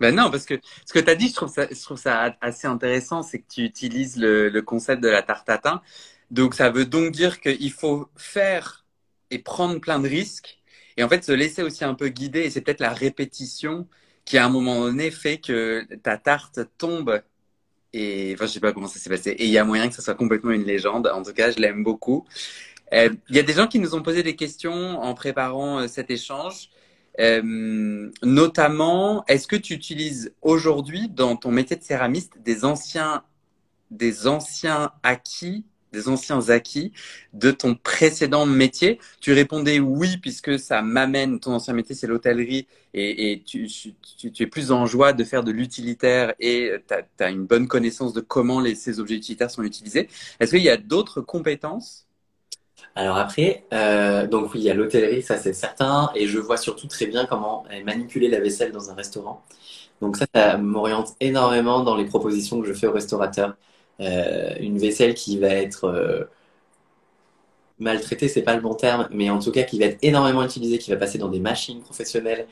[0.00, 0.54] Ben non, parce que
[0.84, 4.60] ce que tu as dit, je trouve, ça, assez intéressant, c'est que tu utilises le,
[4.60, 5.82] concept de la tarte tatin.
[6.30, 8.84] Donc ça veut donc dire qu'il faut faire
[9.30, 10.58] et prendre plein de risques
[10.96, 12.40] et en fait se laisser aussi un peu guider.
[12.40, 13.86] Et c'est peut-être la répétition
[14.24, 17.22] qui à un moment donné fait que ta tarte tombe.
[17.92, 19.30] Et enfin, je sais pas comment ça s'est passé.
[19.30, 21.10] Et il y a moyen que ça soit complètement une légende.
[21.12, 22.26] En tout cas, je l'aime beaucoup.
[22.92, 25.88] Euh, il y a des gens qui nous ont posé des questions en préparant euh,
[25.88, 26.70] cet échange.
[27.20, 33.24] Euh, notamment, est-ce que tu utilises aujourd'hui dans ton métier de céramiste des anciens,
[33.90, 36.92] des anciens acquis des anciens acquis
[37.32, 39.00] de ton précédent métier?
[39.20, 43.68] Tu répondais oui, puisque ça m'amène, ton ancien métier, c'est l'hôtellerie, et, tu,
[44.38, 48.20] es plus en joie de faire de l'utilitaire et tu as, une bonne connaissance de
[48.20, 50.08] comment les, ces objets utilitaires sont utilisés.
[50.38, 52.06] Est-ce qu'il y a d'autres compétences
[53.00, 56.58] alors après, euh, donc oui, il y a l'hôtellerie, ça c'est certain, et je vois
[56.58, 59.42] surtout très bien comment manipuler la vaisselle dans un restaurant.
[60.02, 63.56] Donc ça, ça m'oriente énormément dans les propositions que je fais aux restaurateurs.
[64.00, 66.24] Euh, une vaisselle qui va être euh,
[67.78, 70.76] maltraitée, c'est pas le bon terme, mais en tout cas qui va être énormément utilisée,
[70.76, 72.46] qui va passer dans des machines professionnelles,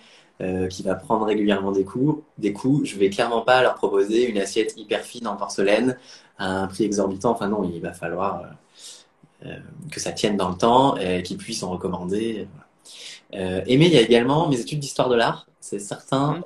[0.70, 4.38] qui va prendre régulièrement des coups, des coups, je vais clairement pas leur proposer une
[4.38, 5.98] assiette hyper fine en porcelaine
[6.38, 7.32] à un prix exorbitant.
[7.32, 8.44] Enfin non, il va falloir
[9.90, 12.48] que ça tienne dans le temps et qu'ils puissent en recommander.
[13.32, 15.46] et mais il y a également mes études d'histoire de l'art.
[15.60, 16.42] C'est certain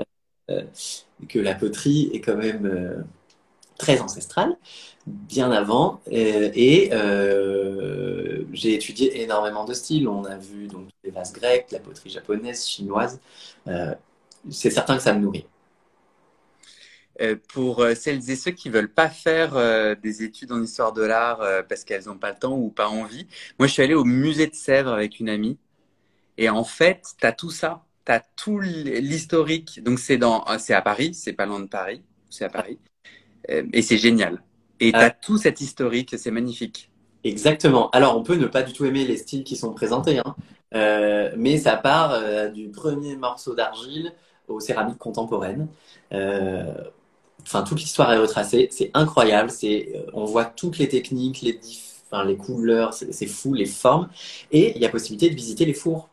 [0.49, 1.27] mmh.
[1.29, 3.05] que la poterie est quand même
[3.79, 4.57] très ancestrale
[5.07, 6.01] bien avant.
[6.13, 10.09] Euh, et, euh, j'ai étudié énormément de styles.
[10.09, 13.21] On a vu donc les vases grecs, la poterie japonaise, chinoise.
[13.69, 13.95] Euh,
[14.51, 15.47] c'est certain que ça me nourrit.
[17.49, 19.55] Pour celles et ceux qui veulent pas faire
[19.97, 23.27] des études en histoire de l'art parce qu'elles n'ont pas le temps ou pas envie,
[23.59, 25.59] moi je suis allé au musée de Sèvres avec une amie
[26.39, 27.85] et en fait, tu as tout ça.
[28.07, 29.83] Tu as tout l'historique.
[29.83, 32.79] Donc c'est dans c'est à Paris, c'est pas loin de Paris, c'est à Paris.
[33.49, 34.43] Et c'est génial.
[34.81, 35.11] Et tu as ah.
[35.11, 36.91] tout cet historique, c'est magnifique.
[37.25, 37.91] Exactement.
[37.91, 40.35] Alors, on peut ne pas du tout aimer les styles qui sont présentés, hein.
[40.75, 44.13] euh, mais ça part euh, du premier morceau d'argile
[44.49, 45.69] aux céramiques contemporaines.
[46.13, 46.75] Euh,
[47.43, 48.69] enfin, toute l'histoire est retracée.
[48.71, 49.51] C'est incroyable.
[49.51, 51.61] C'est, on voit toutes les techniques, les,
[52.11, 54.09] enfin, les couleurs, c'est fou, les formes.
[54.51, 56.09] Et il y a possibilité de visiter les fours.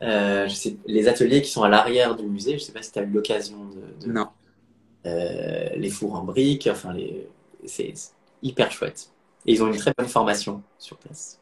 [0.00, 2.92] je sais, les ateliers qui sont à l'arrière du musée, je ne sais pas si
[2.92, 4.12] tu as eu l'occasion de, de...
[4.12, 4.28] Non.
[5.04, 7.28] les fours en briques, enfin les
[7.66, 7.92] c'est
[8.42, 9.10] hyper chouette.
[9.46, 11.40] Et ils ont une très bonne formation sur place.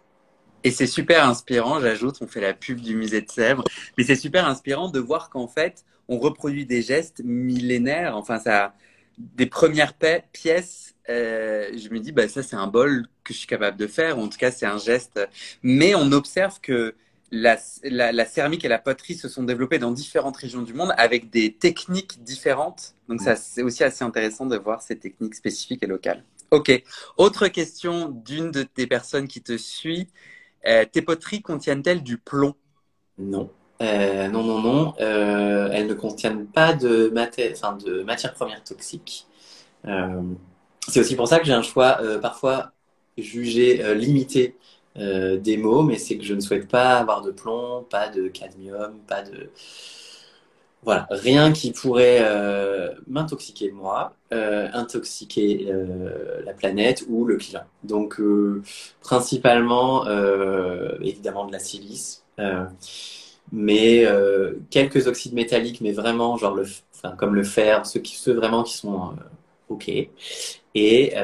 [0.65, 3.63] Et c'est super inspirant, j'ajoute, on fait la pub du musée de Sèvres,
[3.97, 8.75] mais c'est super inspirant de voir qu'en fait, on reproduit des gestes millénaires, enfin ça,
[9.19, 9.95] des premières
[10.33, 13.87] pièces, euh, je me dis, bah ça c'est un bol que je suis capable de
[13.87, 15.21] faire, en tout cas c'est un geste,
[15.63, 16.95] mais on observe que
[17.33, 21.31] la, la, céramique et la poterie se sont développées dans différentes régions du monde avec
[21.31, 22.95] des techniques différentes.
[23.09, 26.23] Donc, ça, c'est aussi assez intéressant de voir ces techniques spécifiques et locales.
[26.51, 26.71] Ok.
[27.17, 30.09] Autre question d'une de tes personnes qui te suit.
[30.67, 32.55] Euh, tes poteries contiennent-elles du plomb?
[33.19, 33.51] Non.
[33.83, 34.95] Euh, non, non, non.
[35.01, 39.27] Euh, elles ne contiennent pas de, matière, enfin, de matières premières toxiques.
[40.89, 42.73] c'est aussi pour ça que j'ai un choix parfois
[43.19, 44.57] jugé limité
[44.99, 48.29] euh, des mots, mais c'est que je ne souhaite pas avoir de plomb, pas de
[48.29, 49.51] cadmium, pas de...
[50.83, 55.69] Voilà, rien qui pourrait euh, m'intoxiquer moi, euh, intoxiquer
[56.45, 57.65] la planète ou le client.
[57.83, 58.21] Donc,
[59.01, 60.07] principalement,
[61.01, 62.25] évidemment, de la silice,
[63.53, 64.05] mais
[64.71, 68.63] quelques oxydes métalliques, mais vraiment, genre le, enfin, comme le fer, ceux, qui, ceux vraiment
[68.63, 69.15] qui sont
[69.69, 69.89] OK,
[70.75, 71.15] et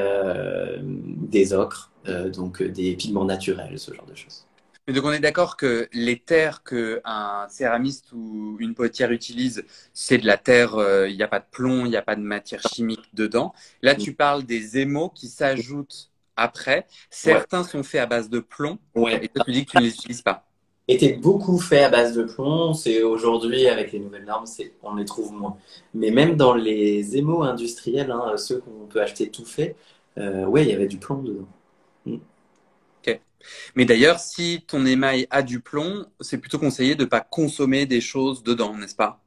[0.81, 4.45] des ocres euh, donc euh, des pigments naturels, ce genre de choses.
[4.87, 10.27] donc on est d'accord que les terres qu'un céramiste ou une potière utilise, c'est de
[10.27, 12.61] la terre, euh, il n'y a pas de plomb, il n'y a pas de matière
[12.73, 13.53] chimique dedans.
[13.81, 16.87] Là, tu parles des émaux qui s'ajoutent après.
[17.09, 19.95] Certains sont faits à base de plomb et toi, tu dis que tu ne les
[19.95, 20.45] utilises pas.
[20.87, 22.73] Étaient beaucoup faits à base de plomb.
[22.73, 24.45] C'est aujourd'hui, avec les nouvelles normes,
[24.81, 25.57] on les trouve moins.
[25.93, 29.75] Mais même dans les émaux industriels, hein, ceux qu'on peut acheter tout fait,
[30.17, 31.47] ouais, il y avait du plomb dedans.
[32.05, 33.19] Ok.
[33.75, 37.85] Mais d'ailleurs, si ton émail a du plomb, c'est plutôt conseillé de ne pas consommer
[37.85, 39.19] des choses dedans, n'est-ce pas?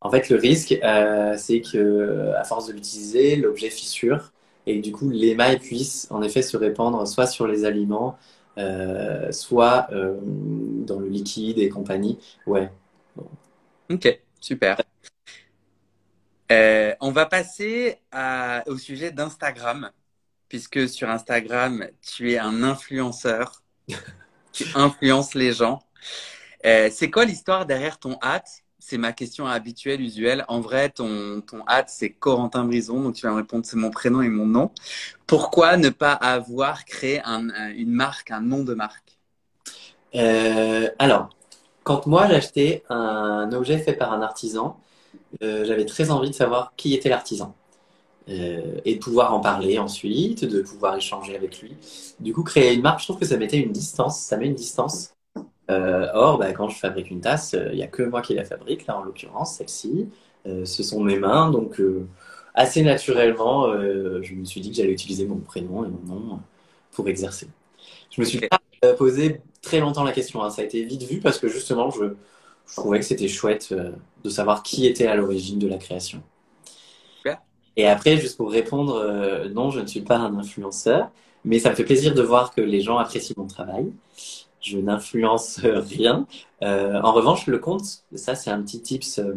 [0.00, 4.32] En fait, le risque, euh, c'est que à force de l'utiliser, l'objet fissure
[4.66, 8.16] et du coup, l'émail puisse en effet se répandre soit sur les aliments,
[8.58, 12.18] euh, soit euh, dans le liquide et compagnie.
[12.46, 12.70] Ouais.
[13.90, 14.82] Ok, super.
[17.00, 17.98] on va passer
[18.66, 19.90] au sujet d'Instagram
[20.48, 23.62] puisque sur Instagram, tu es un influenceur.
[24.52, 25.82] tu influences les gens.
[26.64, 30.44] Euh, c'est quoi l'histoire derrière ton hâte C'est ma question habituelle, usuelle.
[30.48, 33.90] En vrai, ton, ton hâte, c'est Corentin Brison, donc tu vas me répondre, c'est mon
[33.90, 34.70] prénom et mon nom.
[35.26, 39.18] Pourquoi ne pas avoir créé une marque, un nom de marque?
[40.14, 41.30] Euh, Alors,
[41.84, 44.80] quand moi j'achetais un objet fait par un artisan,
[45.42, 47.54] euh, j'avais très envie de savoir qui était l'artisan.
[48.28, 51.76] Euh, et de pouvoir en parler ensuite, de pouvoir échanger avec lui.
[52.20, 54.54] Du coup, créer une marque, je trouve que ça mettait une distance, ça met une
[54.54, 55.14] distance.
[55.68, 58.86] Or, bah, quand je fabrique une tasse, il n'y a que moi qui la fabrique,
[58.86, 60.08] là en l'occurrence, celle-ci.
[60.44, 61.80] ce sont mes mains, donc
[62.54, 66.40] assez naturellement, je me suis dit que j'allais utiliser mon prénom et mon nom
[66.92, 67.48] pour exercer.
[68.10, 70.50] Je me suis pas posé très longtemps la question, hein.
[70.50, 72.04] ça a été vite vu parce que justement, je,
[72.66, 73.74] je trouvais que c'était chouette
[74.24, 76.22] de savoir qui était à l'origine de la création.
[77.78, 81.10] Et après, juste pour répondre, euh, non, je ne suis pas un influenceur,
[81.44, 83.92] mais ça me fait plaisir de voir que les gens apprécient mon travail.
[84.68, 86.26] Je n'influence rien.
[86.62, 89.34] Euh, en revanche, le compte, ça c'est un petit tips euh,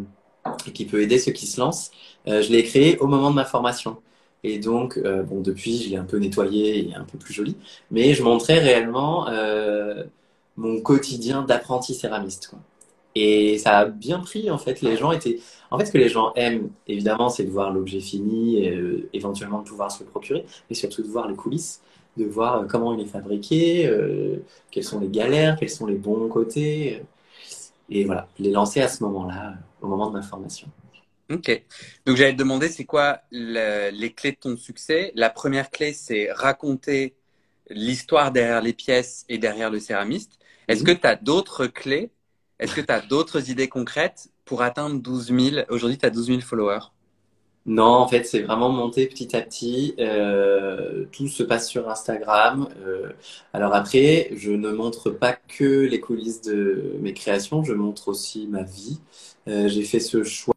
[0.74, 1.90] qui peut aider ceux qui se lancent.
[2.26, 3.98] je l'ai créé au moment de ma formation.
[4.44, 7.56] Et donc, bon, depuis, je l'ai un peu nettoyé et un peu plus joli.
[7.92, 9.28] Mais je montrais réellement
[10.56, 12.52] mon quotidien d'apprenti céramiste.
[13.14, 14.80] Et ça a bien pris, en fait.
[14.80, 15.38] Les gens étaient.
[15.70, 19.60] En fait, ce que les gens aiment, évidemment, c'est de voir l'objet fini, euh, éventuellement
[19.60, 21.82] de pouvoir se le procurer, mais surtout de voir les coulisses,
[22.16, 24.36] de voir euh, comment il est fabriqué, euh,
[24.70, 27.02] quelles sont les galères, quels sont les bons côtés.
[27.88, 30.68] Et voilà, les lancer à ce moment-là, au moment de ma formation.
[31.30, 31.62] Ok.
[32.06, 35.12] Donc, j'allais te demander, c'est quoi les clés de ton succès?
[35.14, 37.14] La première clé, c'est raconter
[37.70, 40.38] l'histoire derrière les pièces et derrière le céramiste.
[40.68, 42.10] Est-ce que tu as d'autres clés?
[42.58, 46.26] Est-ce que tu as d'autres idées concrètes pour atteindre 12 000 Aujourd'hui, tu as 12
[46.26, 46.92] 000 followers.
[47.64, 49.94] Non, en fait, c'est vraiment monté petit à petit.
[50.00, 52.68] Euh, tout se passe sur Instagram.
[52.84, 53.12] Euh,
[53.52, 58.48] alors après, je ne montre pas que les coulisses de mes créations, je montre aussi
[58.48, 58.98] ma vie.
[59.48, 60.54] Euh, j'ai fait ce choix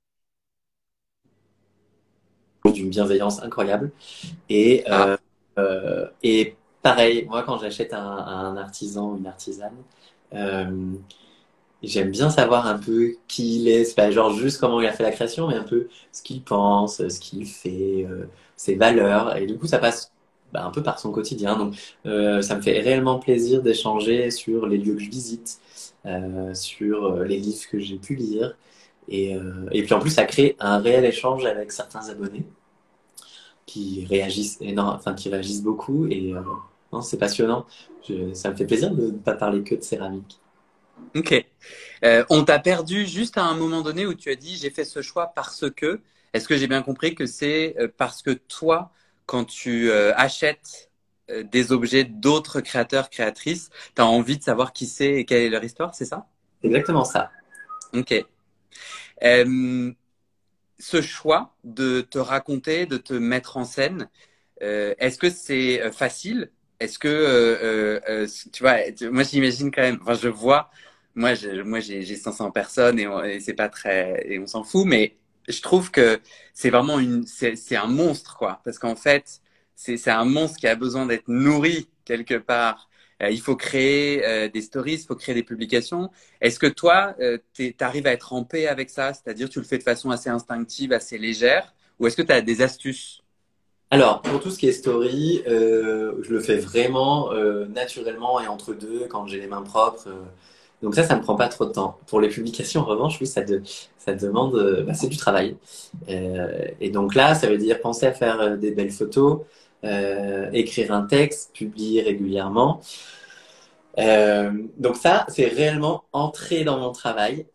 [2.65, 3.91] d'une bienveillance incroyable.
[4.49, 5.17] Et, ah.
[6.23, 9.75] et pareil, moi, quand j'achète un, un, artisan, une artisane,
[11.83, 14.93] J'aime bien savoir un peu qui il est, c'est pas genre juste comment il a
[14.93, 19.37] fait la création, mais un peu ce qu'il pense, ce qu'il fait, euh, ses valeurs.
[19.37, 20.11] Et du coup, ça passe
[20.53, 21.57] bah, un peu par son quotidien.
[21.57, 25.59] Donc, euh, ça me fait réellement plaisir d'échanger sur les lieux que je visite,
[26.05, 28.55] euh, sur les livres que j'ai pu lire.
[29.07, 29.35] Et,
[29.71, 32.43] et puis en plus, ça crée un réel échange avec certains abonnés
[33.65, 36.07] qui réagissent, énorme, enfin, qui réagissent beaucoup.
[36.07, 36.33] Et
[37.01, 37.65] c'est passionnant.
[38.33, 40.39] ça me fait plaisir de ne pas parler que de céramique.
[41.15, 41.45] Ok.
[42.05, 44.85] Euh, on t'a perdu juste à un moment donné où tu as dit j'ai fait
[44.85, 45.99] ce choix parce que.
[46.33, 48.91] Est-ce que j'ai bien compris que c'est euh, parce que toi,
[49.25, 50.91] quand tu euh, achètes
[51.29, 55.49] des objets d'autres créateurs, créatrices, tu as envie de savoir qui c'est et quelle est
[55.49, 56.27] leur histoire, c'est ça?
[56.61, 57.31] Exactement ça.
[57.93, 58.13] Ok.
[60.77, 64.07] ce choix de te raconter, de te mettre en scène,
[64.61, 66.51] est-ce que c'est facile?
[66.79, 68.75] Est-ce que, tu vois,
[69.09, 70.69] moi j'imagine quand même, enfin je vois,
[71.15, 75.15] moi j'ai moi j'ai 500 personnes et, c'est pas très, et on s'en fout, mais
[75.47, 76.19] je trouve que
[76.53, 79.41] c'est vraiment une, c'est un monstre quoi, parce qu'en fait
[79.75, 82.89] c'est un monstre qui a besoin d'être nourri quelque part.
[83.23, 86.11] Euh, il faut créer des stories, il faut créer des publications.
[86.41, 87.15] Est-ce que toi,
[87.53, 89.13] tu arrives à être en paix avec ça?
[89.13, 91.73] C'est-à-dire tu le fais de façon assez instinctive, assez légère?
[91.99, 93.21] Ou est-ce que tu as des astuces?
[93.91, 98.47] Alors, pour tout ce qui est story, euh, je le fais vraiment euh, naturellement et
[98.47, 100.09] entre deux quand j'ai les mains propres.
[100.85, 100.89] Euh.
[100.89, 101.97] donc ça, ça ne prend pas trop de temps.
[102.07, 105.57] Pour les publications, en revanche, oui, ça, demande, bah, c'est du travail.
[106.07, 109.41] et donc là, ça veut dire penser à faire des belles photos,
[110.53, 112.81] écrire un texte, publier régulièrement.
[113.97, 117.45] donc ça, c'est réellement entrer dans mon travail.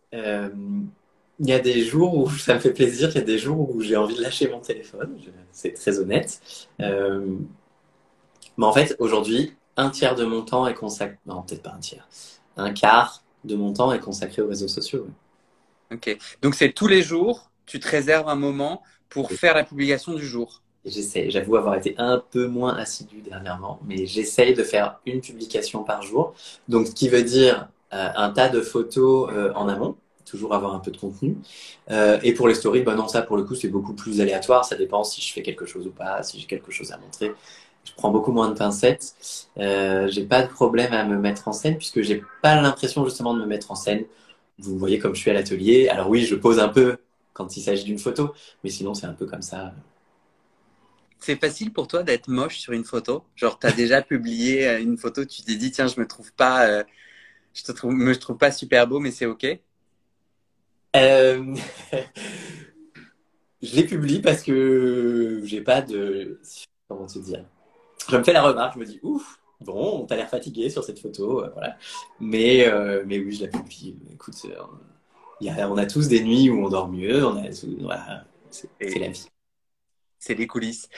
[1.41, 3.75] Il y a des jours où ça me fait plaisir, il y a des jours
[3.75, 5.19] où j'ai envie de lâcher mon téléphone,
[5.53, 6.41] c'est très honnête.
[6.81, 7.37] Euh,
[8.57, 11.79] mais en fait, aujourd'hui, un tiers de mon temps est consacré, non, peut-être pas un
[11.79, 12.07] tiers,
[12.57, 15.07] un quart de mon temps est consacré aux réseaux sociaux.
[15.93, 20.15] Ok, donc c'est tous les jours, tu te réserves un moment pour faire la publication
[20.15, 20.63] du jour.
[20.85, 25.83] J'essaie, j'avoue avoir été un peu moins assidu dernièrement, mais j'essaye de faire une publication
[25.83, 26.35] par jour.
[26.69, 29.97] Donc, ce qui veut dire euh, un tas de photos euh, en amont
[30.31, 31.37] toujours avoir un peu de contenu.
[31.91, 34.65] Euh, et pour les stories, bah non, ça pour le coup, c'est beaucoup plus aléatoire.
[34.65, 37.33] Ça dépend si je fais quelque chose ou pas, si j'ai quelque chose à montrer.
[37.85, 39.15] Je prends beaucoup moins de pincettes.
[39.59, 43.35] Euh, j'ai pas de problème à me mettre en scène puisque j'ai pas l'impression justement
[43.35, 44.05] de me mettre en scène.
[44.59, 45.89] Vous voyez comme je suis à l'atelier.
[45.89, 46.99] Alors oui, je pose un peu
[47.33, 49.73] quand il s'agit d'une photo, mais sinon c'est un peu comme ça.
[51.21, 53.25] C'est facile pour toi d'être moche sur une photo?
[53.37, 56.33] Genre, tu as déjà publié euh, une photo, tu t'es dit, tiens, je me trouve
[56.33, 56.85] pas, euh,
[57.55, 59.47] je te trouve, me trouve pas super beau, mais c'est OK?
[60.97, 61.55] Euh,
[63.63, 66.41] je les publie parce que j'ai pas de.
[66.89, 67.45] Comment te dire?
[68.09, 70.99] Je me fais la remarque, je me dis ouf, bon, t'as l'air fatigué sur cette
[70.99, 71.77] photo, euh, voilà.
[72.19, 73.97] Mais, euh, mais oui, je la publie.
[74.13, 74.35] Écoute,
[75.41, 77.49] y a, on a tous des nuits où on dort mieux, on a,
[77.81, 79.27] voilà, c'est la vie.
[80.19, 80.89] C'est les coulisses.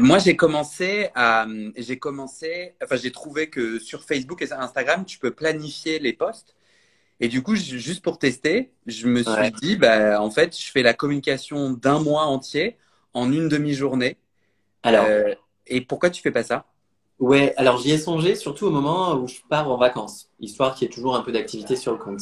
[0.00, 1.46] moi, j'ai commencé à,
[1.76, 6.54] j'ai commencé, enfin, j'ai trouvé que sur Facebook et Instagram, tu peux planifier les posts.
[7.18, 10.82] Et du coup, juste pour tester, je me suis dit, bah, en fait, je fais
[10.82, 12.76] la communication d'un mois entier
[13.14, 14.18] en une demi-journée.
[14.82, 15.06] Alors.
[15.08, 15.34] Euh,
[15.66, 16.64] et pourquoi tu fais pas ça?
[17.18, 20.86] Ouais, alors j'y ai songé surtout au moment où je pars en vacances, histoire qu'il
[20.86, 22.20] y ait toujours un peu d'activité sur le compte.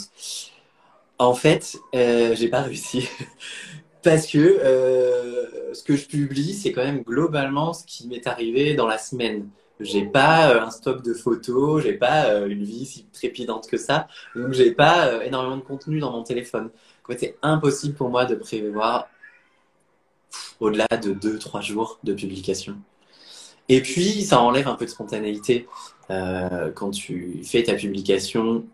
[1.19, 3.09] En fait, euh, j'ai pas réussi
[4.03, 8.75] parce que euh, ce que je publie, c'est quand même globalement ce qui m'est arrivé
[8.75, 9.49] dans la semaine.
[9.81, 13.77] J'ai pas euh, un stock de photos, j'ai pas euh, une vie si trépidante que
[13.77, 16.71] ça, donc j'ai pas énormément de contenu dans mon téléphone.
[17.09, 19.09] En c'est impossible pour moi de prévoir
[20.61, 22.77] au-delà de 2-3 jours de publication.
[23.69, 25.67] Et puis, ça enlève un peu de spontanéité
[26.11, 28.65] euh, quand tu fais ta publication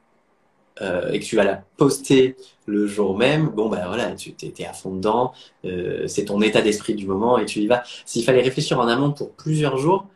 [0.82, 2.36] euh, et que tu vas la poster
[2.66, 3.48] le jour même.
[3.50, 5.32] Bon, ben voilà, tu étais à fond dedans,
[5.64, 7.82] euh, c'est ton état d'esprit du moment et tu y vas.
[8.06, 10.06] S'il fallait réfléchir en amont pour plusieurs jours,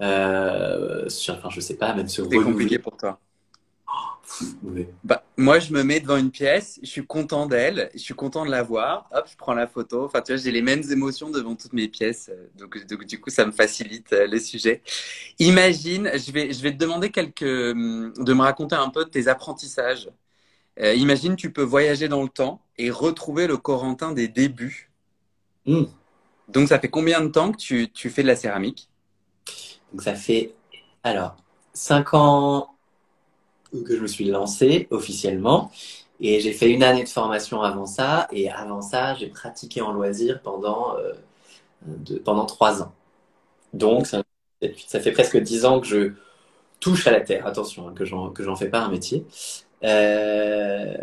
[0.00, 3.18] euh, sur, enfin, je sais pas, même se C'est compliqué pour toi.
[5.04, 8.44] Bah, moi, je me mets devant une pièce, je suis content d'elle, je suis content
[8.44, 9.08] de la voir.
[9.12, 10.04] Hop, je prends la photo.
[10.04, 12.30] Enfin, tu vois, j'ai les mêmes émotions devant toutes mes pièces.
[12.56, 14.82] Donc, du coup, ça me facilite euh, les sujets.
[15.38, 19.10] Imagine, je vais, je vais te demander quelques, hum, de me raconter un peu de
[19.10, 20.10] tes apprentissages.
[20.80, 24.90] Euh, imagine, tu peux voyager dans le temps et retrouver le Corentin des débuts.
[25.64, 25.84] Hmm.
[26.48, 28.88] Donc, ça fait combien de temps que tu, tu fais de la céramique?
[29.92, 30.52] Donc, ça fait,
[31.02, 31.36] alors,
[31.72, 32.75] 5 ans
[33.72, 35.70] que je me suis lancé officiellement.
[36.20, 38.28] Et j'ai fait une année de formation avant ça.
[38.32, 41.12] Et avant ça, j'ai pratiqué en loisir pendant, euh,
[42.24, 42.92] pendant trois ans.
[43.72, 44.22] Donc, ça,
[45.00, 46.12] fait presque dix ans que je
[46.80, 47.46] touche à la terre.
[47.46, 49.24] Attention, hein, que j'en fais pas un métier.
[49.84, 50.94] Euh,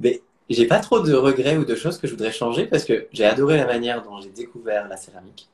[0.00, 3.06] mais j'ai pas trop de regrets ou de choses que je voudrais changer parce que
[3.12, 5.48] j'ai adoré la manière dont j'ai découvert la céramique.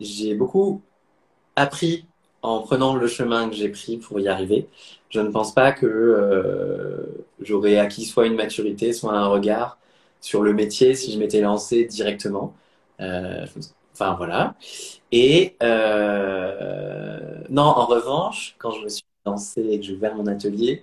[0.00, 0.82] J'ai beaucoup
[1.56, 2.04] appris
[2.42, 4.68] en prenant le chemin que j'ai pris pour y arriver
[5.10, 9.78] je ne pense pas que euh, j'aurais acquis soit une maturité, soit un regard
[10.20, 12.54] sur le métier si je m'étais lancé directement.
[13.00, 13.46] Euh,
[13.92, 14.54] enfin voilà.
[15.12, 20.26] Et euh, non, en revanche, quand je me suis lancé et que j'ai ouvert mon
[20.26, 20.82] atelier,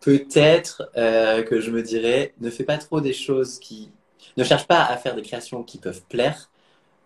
[0.00, 3.90] peut-être que je me dirais ne fais pas trop des choses qui
[4.36, 6.50] ne cherche pas à faire des créations qui peuvent plaire,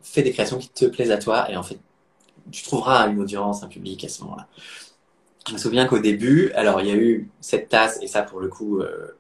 [0.03, 1.79] fais des créations qui te plaisent à toi et en fait
[2.51, 4.49] tu trouveras une audience, un public à ce moment-là.
[5.49, 8.41] Je me souviens qu'au début, alors il y a eu cette tasse, et ça pour
[8.41, 9.17] le coup, euh,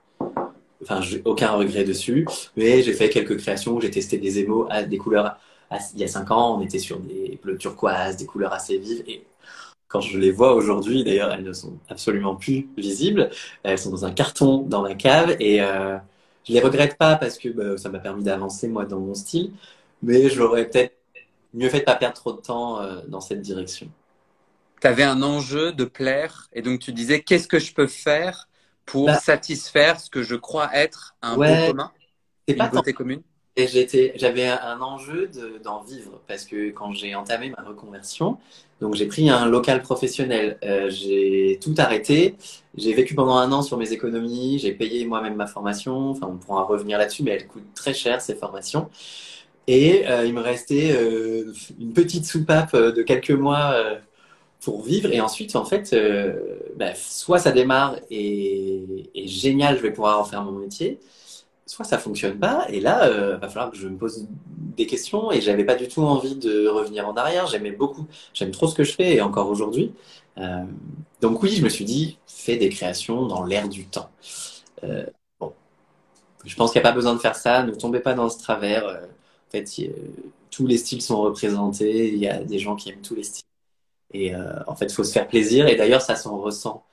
[0.82, 4.82] enfin, j'ai aucun regret dessus, mais j'ai fait quelques créations j'ai testé des émaux à
[4.82, 5.38] des couleurs.
[5.94, 9.02] il y a cinq ans, on était sur des bleus turquoise, des couleurs assez vives,
[9.06, 9.24] et
[9.88, 13.30] quand je les vois aujourd'hui, d'ailleurs, elles ne sont absolument plus visibles.
[13.64, 15.98] Elles sont dans un carton dans ma cave, et euh,
[16.44, 19.52] je les regrette pas parce que bah, ça m'a permis d'avancer moi dans mon style,
[20.02, 20.94] mais j'aurais peut-être
[21.54, 23.88] mieux fait de pas perdre trop de temps euh, dans cette direction
[24.80, 28.48] tu avais un enjeu de plaire et donc tu disais qu'est-ce que je peux faire
[28.86, 29.18] pour bah.
[29.18, 31.92] satisfaire ce que je crois être un ouais, commun,
[32.48, 33.22] une pas beauté commune?
[33.56, 35.30] Et j'étais, j'avais un enjeu
[35.62, 38.38] d'en vivre parce que quand j'ai entamé ma reconversion,
[38.80, 42.36] donc j'ai pris un local professionnel, euh, j'ai tout arrêté,
[42.76, 46.36] j'ai vécu pendant un an sur mes économies, j'ai payé moi-même ma formation, enfin on
[46.36, 48.88] pourra revenir là-dessus, mais elle coûte très cher ces formations.
[49.66, 53.74] Et euh, il me restait euh, une petite soupape de quelques mois
[54.60, 55.12] pour vivre.
[55.12, 60.24] Et ensuite, en fait, euh, bah, soit ça démarre et, génial, je vais pouvoir en
[60.24, 61.00] faire mon métier,
[61.66, 62.66] soit ça fonctionne pas.
[62.70, 64.26] Et là, euh, va falloir que je me pose
[64.76, 65.32] des questions.
[65.32, 67.46] Et j'avais pas du tout envie de revenir en arrière.
[67.46, 69.92] J'aimais beaucoup, j'aime trop ce que je fais et encore aujourd'hui.
[70.38, 70.64] Euh,
[71.20, 74.10] donc oui, je me suis dit, fais des créations dans l'air du temps.
[75.40, 75.52] Bon,
[76.44, 77.62] je pense qu'il n'y a pas besoin de faire ça.
[77.62, 78.86] Ne tombez pas dans ce travers.
[78.86, 79.64] En fait,
[80.50, 82.08] tous les styles sont représentés.
[82.08, 83.49] Il y a des gens qui aiment tous les styles.
[84.12, 85.68] Et euh, en fait, il faut se faire plaisir.
[85.68, 86.84] Et d'ailleurs, ça s'en ressent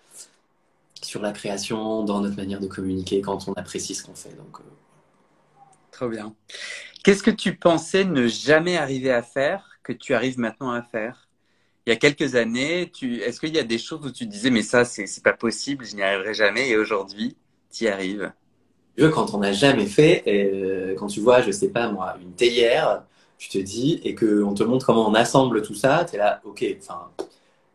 [1.02, 4.36] sur la création, dans notre manière de communiquer, quand on apprécie ce qu'on fait.
[4.36, 4.64] Donc, euh,
[5.92, 6.34] Trop bien.
[7.04, 11.28] Qu'est-ce que tu pensais ne jamais arriver à faire que tu arrives maintenant à faire?
[11.86, 13.22] Il y a quelques années, tu...
[13.22, 15.96] est-ce qu'il y a des choses où tu disais mais ça c'est pas possible, je
[15.96, 17.38] n'y arriverai jamais et aujourd'hui
[17.72, 18.34] tu y arrives
[19.00, 23.04] Quand on n'a jamais fait, euh, quand tu vois, je sais pas moi, une théière,
[23.38, 26.42] tu te dis, et qu'on te montre comment on assemble tout ça, tu es là,
[26.44, 27.10] ok, enfin,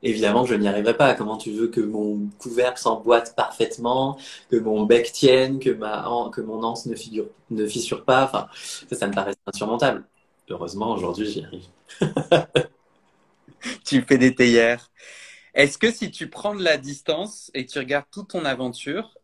[0.02, 1.14] évidemment que je n'y arriverai pas.
[1.14, 4.18] Comment tu veux que mon couvercle s'emboîte parfaitement,
[4.50, 8.24] que mon bec tienne, que, ma, que mon anse ne, figure, ne fissure pas?
[8.24, 8.48] Enfin,
[8.88, 10.04] ça, ça me paraît insurmontable.
[10.48, 11.64] Heureusement, aujourd'hui, j'y arrive.
[13.84, 14.90] tu fais des théières.
[15.54, 19.14] Est-ce que si tu prends de la distance et tu regardes toute ton aventure,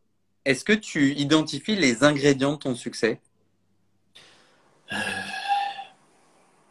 [0.45, 3.20] est-ce que tu identifies les ingrédients de ton succès?
[4.93, 4.97] Euh,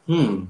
[0.07, 0.45] Hmm.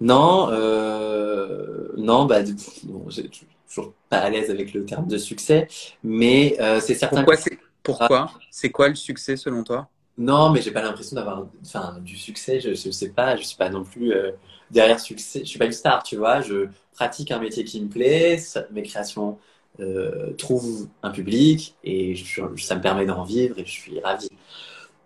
[0.00, 2.42] Non, euh, non, bah,
[2.84, 3.30] bon, j'ai
[3.68, 5.68] toujours pas à l'aise avec le terme de succès,
[6.04, 7.18] mais euh, c'est certain.
[7.18, 8.30] Pourquoi c'est Pourquoi?
[8.50, 9.88] C'est quoi le succès selon toi?
[10.18, 12.60] Non, mais j'ai pas l'impression d'avoir enfin, du succès.
[12.60, 14.32] Je, je sais pas, je suis pas non plus euh,
[14.70, 15.40] derrière succès.
[15.40, 16.40] Je suis pas une star, tu vois.
[16.40, 18.38] Je pratique un métier qui me plaît.
[18.70, 19.38] mes créations
[19.80, 22.14] euh, trouvent un public et
[22.56, 24.28] ça me permet d'en vivre et je suis ravi.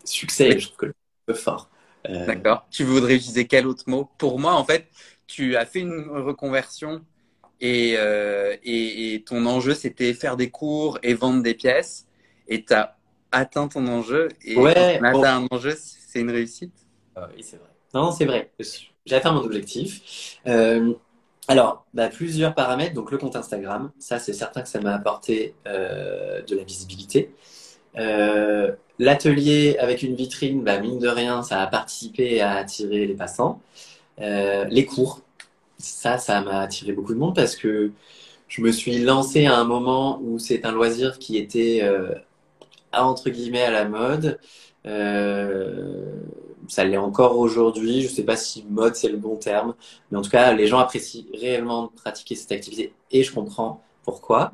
[0.05, 0.95] Succès, je trouve que le
[1.27, 1.69] peu fort.
[2.09, 2.67] Euh, D'accord.
[2.71, 4.09] Tu voudrais utiliser quel autre mot?
[4.19, 4.87] Pour moi, en fait,
[5.27, 7.03] tu as fait une reconversion
[7.61, 12.07] et, euh, et, et ton enjeu, c'était faire des cours et vendre des pièces.
[12.49, 12.97] Et tu as
[13.33, 14.29] atteint ton enjeu.
[14.45, 16.73] Et ouais, quand un enjeu, c'est une réussite?
[17.15, 17.69] Ah oui, c'est vrai.
[17.95, 18.51] Non, c'est vrai.
[19.07, 20.39] J'ai atteint mon objectif.
[20.47, 20.95] Euh,
[21.49, 22.95] alors, bah, plusieurs paramètres.
[22.95, 27.35] Donc, le compte Instagram, ça, c'est certain que ça m'a apporté euh, de la visibilité.
[27.99, 33.15] Euh, L'atelier avec une vitrine, bah, mine de rien, ça a participé à attirer les
[33.15, 33.63] passants.
[34.21, 35.23] Euh, les cours,
[35.79, 37.93] ça, ça m'a attiré beaucoup de monde parce que
[38.49, 42.15] je me suis lancé à un moment où c'est un loisir qui était euh,
[42.93, 44.39] entre guillemets à la mode.
[44.87, 46.05] Euh,
[46.69, 48.03] ça l'est encore aujourd'hui.
[48.03, 49.75] Je ne sais pas si mode c'est le bon terme,
[50.11, 53.83] mais en tout cas, les gens apprécient réellement de pratiquer cette activité et je comprends
[54.05, 54.53] pourquoi.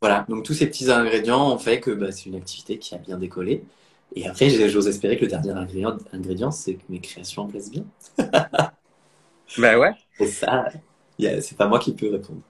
[0.00, 2.98] Voilà, donc tous ces petits ingrédients ont fait que bah, c'est une activité qui a
[2.98, 3.64] bien décollé.
[4.14, 7.84] Et après, j'ose espérer que le dernier ingrédient, ingrédient c'est que mes créations plaisent bien.
[9.58, 9.94] ben ouais.
[10.20, 10.68] Et ça,
[11.18, 12.40] c'est pas moi qui peux répondre.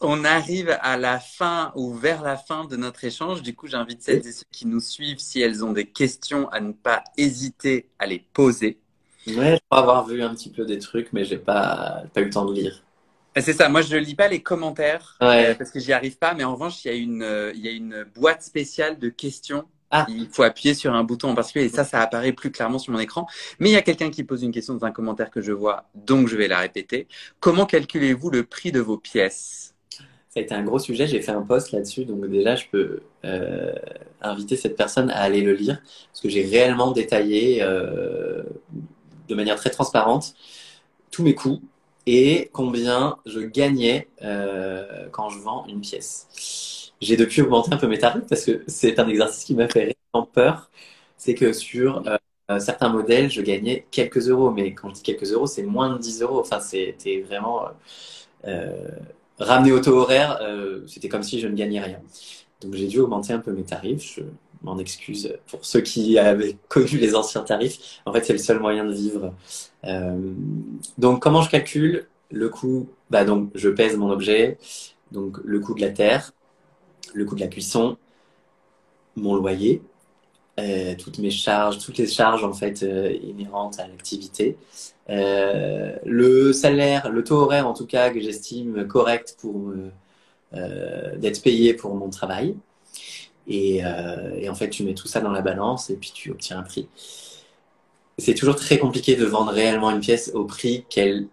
[0.00, 3.42] On arrive à la fin ou vers la fin de notre échange.
[3.42, 6.60] Du coup, j'invite celles et ceux qui nous suivent, si elles ont des questions, à
[6.60, 8.78] ne pas hésiter à les poser.
[9.26, 12.26] Ouais, je crois avoir vu un petit peu des trucs, mais j'ai pas, pas eu
[12.26, 12.84] le temps de lire.
[13.40, 15.46] C'est ça, moi je ne lis pas les commentaires ouais.
[15.46, 17.64] euh, parce que j'y arrive pas, mais en revanche, il y, a une, euh, il
[17.64, 19.64] y a une boîte spéciale de questions.
[19.90, 20.06] Ah.
[20.08, 22.92] Il faut appuyer sur un bouton en particulier et ça, ça apparaît plus clairement sur
[22.92, 23.26] mon écran.
[23.58, 25.88] Mais il y a quelqu'un qui pose une question dans un commentaire que je vois,
[25.94, 27.08] donc je vais la répéter.
[27.40, 29.74] Comment calculez-vous le prix de vos pièces?
[30.28, 33.00] Ça a été un gros sujet, j'ai fait un post là-dessus, donc déjà je peux
[33.24, 33.72] euh,
[34.20, 35.80] inviter cette personne à aller le lire
[36.12, 40.34] parce que j'ai réellement détaillé de manière très transparente
[41.10, 41.62] tous mes coûts
[42.08, 46.94] et combien je gagnais euh, quand je vends une pièce.
[47.02, 49.94] J'ai depuis augmenté un peu mes tarifs parce que c'est un exercice qui m'a fait
[50.14, 50.70] vraiment peur.
[51.18, 52.02] C'est que sur
[52.50, 55.90] euh, certains modèles, je gagnais quelques euros, mais quand je dis quelques euros, c'est moins
[55.90, 56.40] de 10 euros.
[56.40, 57.66] Enfin, c'était vraiment
[58.46, 58.88] euh,
[59.38, 60.38] ramené au taux horaire.
[60.42, 62.00] Euh, c'était comme si je ne gagnais rien.
[62.62, 64.18] Donc j'ai dû augmenter un peu mes tarifs.
[64.62, 68.00] M'en excuse pour ceux qui avaient connu les anciens tarifs.
[68.06, 69.34] En fait, c'est le seul moyen de vivre.
[69.84, 70.32] Euh,
[70.98, 72.88] donc comment je calcule le coût?
[73.10, 74.58] Bah donc je pèse mon objet,
[75.12, 76.32] donc le coût de la terre,
[77.14, 77.96] le coût de la cuisson,
[79.16, 79.82] mon loyer,
[80.60, 84.56] euh, toutes mes charges, toutes les charges en fait euh, inhérentes à l'activité,
[85.08, 89.72] le salaire, le taux horaire en tout cas que j'estime correct pour
[90.52, 92.56] d'être payé pour mon travail.
[93.48, 96.30] Et, euh, et, en fait, tu mets tout ça dans la balance et puis tu
[96.30, 96.88] obtiens un prix.
[98.18, 101.28] C'est toujours très compliqué de vendre réellement une pièce au prix qu'elle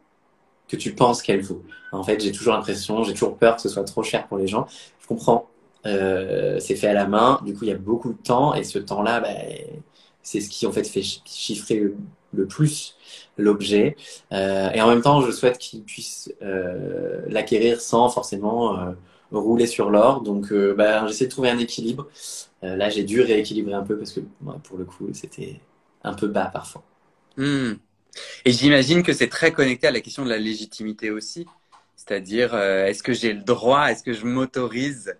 [0.67, 1.63] que tu penses qu'elle vaut.
[1.91, 4.47] En fait, j'ai toujours l'impression, j'ai toujours peur que ce soit trop cher pour les
[4.47, 4.65] gens.
[4.99, 5.47] Je comprends,
[5.85, 8.63] euh, c'est fait à la main, du coup il y a beaucoup de temps et
[8.63, 9.29] ce temps-là, bah,
[10.23, 11.91] c'est ce qui en fait fait chiffrer
[12.33, 12.97] le, plus
[13.37, 13.95] l'objet.
[14.31, 16.33] Euh, et en même temps, je souhaite qu'ils puissent
[17.27, 18.95] l'acquérir sans forcément
[19.39, 20.21] rouler sur l'or.
[20.21, 22.07] Donc, euh, bah, j'essaie de trouver un équilibre.
[22.63, 24.21] Euh, là, j'ai dû rééquilibrer un peu parce que
[24.63, 25.59] pour le coup, c'était
[26.03, 26.83] un peu bas parfois.
[27.37, 27.73] Mmh.
[28.45, 31.45] Et j'imagine que c'est très connecté à la question de la légitimité aussi.
[31.95, 35.15] C'est-à-dire, euh, est-ce que j'ai le droit, est-ce que je m'autorise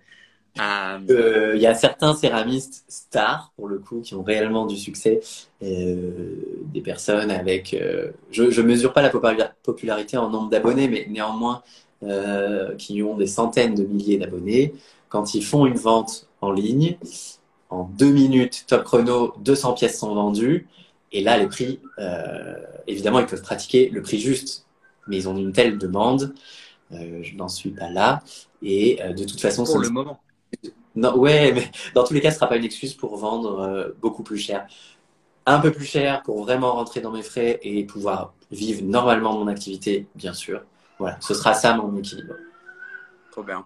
[0.57, 0.99] à...
[1.09, 5.19] Il y a certains céramistes stars, pour le coup, qui ont réellement du succès.
[5.61, 7.75] Des personnes avec...
[8.31, 11.61] je ne mesure pas la popularité en nombre d'abonnés, mais néanmoins,
[12.77, 14.73] qui ont des centaines de milliers d'abonnés.
[15.09, 16.97] Quand ils font une vente en ligne,
[17.69, 20.67] en deux minutes, top chrono, 200 pièces sont vendues.
[21.11, 22.55] Et là, les prix, euh,
[22.87, 24.65] évidemment, ils peuvent pratiquer le prix juste,
[25.07, 26.33] mais ils ont une telle demande.
[26.91, 28.21] Euh, je n'en suis pas là.
[28.61, 30.19] Et euh, de toute façon, pour le moment.
[30.95, 33.89] Non, ouais, mais dans tous les cas, ce sera pas une excuse pour vendre euh,
[34.01, 34.67] beaucoup plus cher.
[35.45, 39.47] Un peu plus cher pour vraiment rentrer dans mes frais et pouvoir vivre normalement mon
[39.47, 40.63] activité, bien sûr.
[40.99, 42.35] Voilà, ce sera ça mon équilibre.
[43.31, 43.65] Trop bien.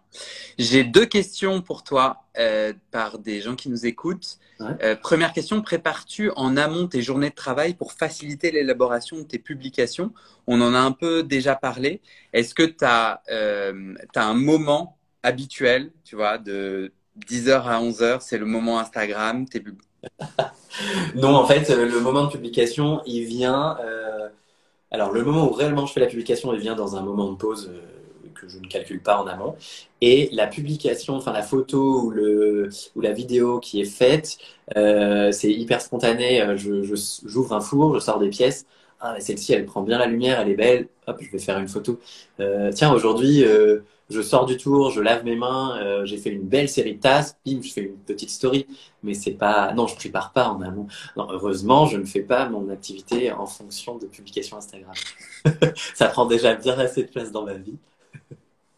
[0.57, 4.39] J'ai deux questions pour toi euh, par des gens qui nous écoutent.
[4.59, 4.71] Ouais.
[4.81, 9.37] Euh, première question, prépares-tu en amont tes journées de travail pour faciliter l'élaboration de tes
[9.37, 10.11] publications?
[10.47, 12.01] On en a un peu déjà parlé.
[12.33, 16.91] Est-ce que tu as, euh, un moment habituel, tu vois, de
[17.27, 19.79] 10h à 11h, c'est le moment Instagram tes pub...
[21.13, 23.77] Non, en fait, le moment de publication, il vient...
[24.91, 27.37] Alors, le moment où réellement je fais la publication, il vient dans un moment de
[27.37, 27.71] pause
[28.35, 29.55] que je ne calcule pas en amont.
[30.01, 34.37] Et la publication, enfin la photo ou, le, ou la vidéo qui est faite,
[34.77, 36.57] euh, c'est hyper spontané.
[36.57, 36.83] Je,
[37.25, 38.65] j'ouvre un four, je sors des pièces.
[39.01, 40.87] Ah, mais celle-ci, elle prend bien la lumière, elle est belle.
[41.07, 41.99] Hop, je vais faire une photo.
[42.39, 43.79] Euh, tiens, aujourd'hui, euh,
[44.09, 46.99] je sors du tour, je lave mes mains, euh, j'ai fait une belle série de
[46.99, 48.65] tasses, bim, je fais une petite story.
[49.03, 50.87] Mais c'est pas, non, je prépare pas en amont.
[51.15, 54.93] Non, heureusement, je ne fais pas mon activité en fonction de publication Instagram.
[55.95, 57.77] Ça prend déjà bien assez de place dans ma vie.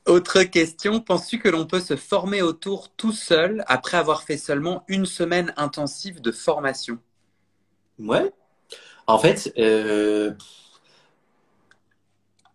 [0.05, 4.83] Autre question, penses-tu que l'on peut se former autour tout seul après avoir fait seulement
[4.87, 6.97] une semaine intensive de formation?
[7.99, 8.31] Ouais.
[9.07, 10.33] En fait, euh,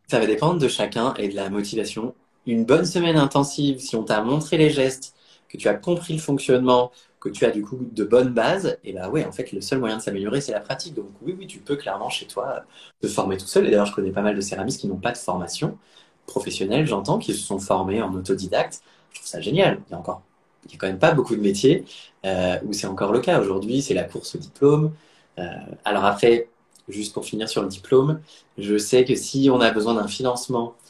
[0.08, 2.14] ça va dépendre de chacun et de la motivation
[2.46, 5.14] une bonne semaine intensive, si on t'a montré les gestes,
[5.48, 6.90] que tu as compris le fonctionnement,
[7.20, 9.78] que tu as du coup de bonnes bases, et bah ouais, en fait, le seul
[9.78, 10.94] moyen de s'améliorer, c'est la pratique.
[10.94, 12.64] Donc oui, oui, tu peux clairement chez toi
[13.00, 13.66] te former tout seul.
[13.66, 15.78] Et d'ailleurs, je connais pas mal de céramistes qui n'ont pas de formation
[16.26, 18.82] professionnelle, j'entends, qui se sont formés en autodidacte.
[19.12, 19.80] Je trouve ça génial.
[19.88, 20.22] Il y a encore,
[20.66, 21.84] il y a quand même pas beaucoup de métiers
[22.24, 23.40] euh, où c'est encore le cas.
[23.40, 24.92] Aujourd'hui, c'est la course au diplôme.
[25.38, 25.44] Euh,
[25.84, 26.48] alors après,
[26.88, 28.20] juste pour finir sur le diplôme,
[28.58, 30.85] je sais que si on a besoin d'un financement euh,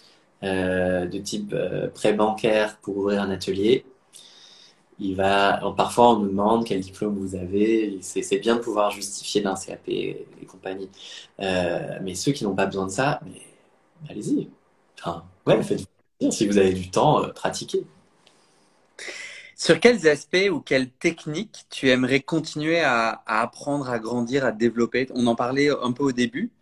[1.07, 3.85] de type euh, prêt bancaire pour ouvrir un atelier.
[4.99, 7.99] Il va, parfois, on nous demande quel diplôme vous avez.
[8.01, 10.89] C'est bien de pouvoir justifier d'un CAP et, compagnie.
[11.41, 13.21] Euh, mais ceux qui n'ont pas besoin de ça,
[14.09, 14.49] allez-y.
[14.99, 15.87] Enfin, ouais, faites
[16.31, 17.85] si vous avez du temps, pratiquez.
[19.55, 24.53] Sur quels aspects ou quelles techniques tu aimerais continuer à, à, apprendre, à grandir, à
[24.53, 25.09] développer?
[25.15, 26.53] On en parlait un peu au début.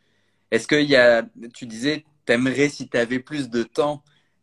[0.50, 4.02] Est-ce qu'il y a, tu disais, t'aimerais, si tu avais plus de temps,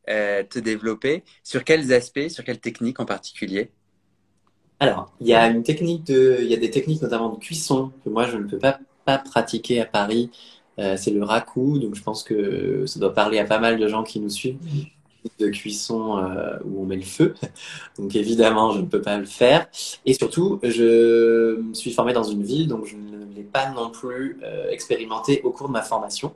[0.10, 3.70] euh, te développer Sur quels aspects, sur quelles techniques en particulier?
[4.80, 7.92] Alors, il y a une technique de, il y a des techniques notamment de cuisson
[8.04, 10.32] que moi je ne peux pas, pratiquer à Paris.
[10.80, 13.88] Euh, c'est le raku, donc je pense que ça doit parler à pas mal de
[13.88, 14.58] gens qui nous suivent
[15.38, 17.36] de cuisson euh, où on met le feu.
[18.00, 19.68] Donc évidemment, je ne peux pas le faire.
[20.06, 24.40] Et surtout, je suis formé dans une ville, donc je ne l'ai pas non plus
[24.72, 26.34] expérimenté au cours de ma formation.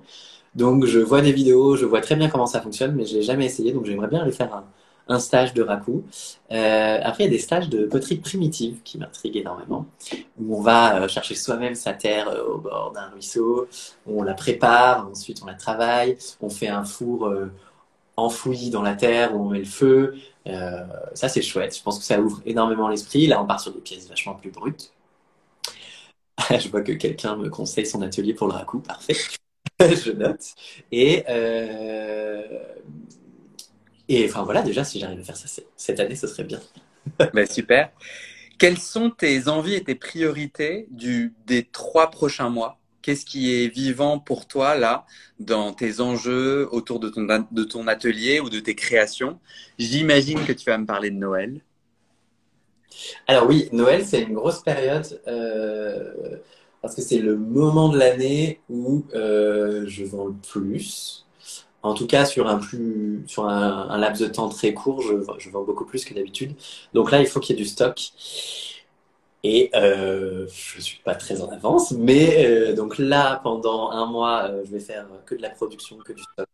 [0.56, 3.24] Donc, je vois des vidéos, je vois très bien comment ça fonctionne, mais je l'ai
[3.24, 3.74] jamais essayé.
[3.74, 4.66] Donc, j'aimerais bien aller faire un,
[5.08, 6.04] un stage de raku.
[6.52, 9.86] Euh, après, il y a des stages de poterie primitive qui m'intriguent énormément,
[10.40, 13.68] où on va euh, chercher soi-même sa terre euh, au bord d'un ruisseau,
[14.08, 17.52] on la prépare, ensuite on la travaille, on fait un four euh,
[18.18, 20.16] enfoui dans la terre où on met le feu.
[21.16, 21.78] ça, c'est chouette.
[21.78, 23.28] Je pense que ça ouvre énormément l'esprit.
[23.28, 24.92] Là, on part sur des pièces vachement plus brutes.
[26.50, 28.80] Je vois que quelqu'un me conseille son atelier pour le raku.
[28.80, 29.16] Parfait.
[29.80, 30.46] je note.
[30.92, 32.44] Et, euh,
[34.08, 36.62] et enfin voilà, déjà, si j'arrive à faire ça cette année, ce serait bien.
[37.34, 37.92] ben, super.
[38.58, 42.80] Quelles sont tes envies et tes priorités du, des trois prochains mois?
[43.02, 45.06] Qu'est-ce qui est vivant pour toi là,
[45.40, 49.40] dans tes enjeux autour de ton, de ton atelier ou de tes créations?
[49.78, 51.62] J'imagine que tu vas me parler de Noël.
[53.28, 55.22] Alors oui, Noël, c'est une grosse période.
[55.28, 56.38] Euh,
[56.86, 61.26] parce que c'est le moment de l'année où euh, je vends le plus.
[61.82, 65.64] En tout cas, sur un, plus, sur un, laps de temps très court, je, vends
[65.64, 66.54] beaucoup plus que d'habitude.
[66.94, 68.00] Donc là, il faut qu'il y ait du stock.
[69.42, 74.52] Et euh, je suis pas très en avance, mais euh, donc là, pendant un mois,
[74.64, 76.48] je vais faire que de la production, que du stock.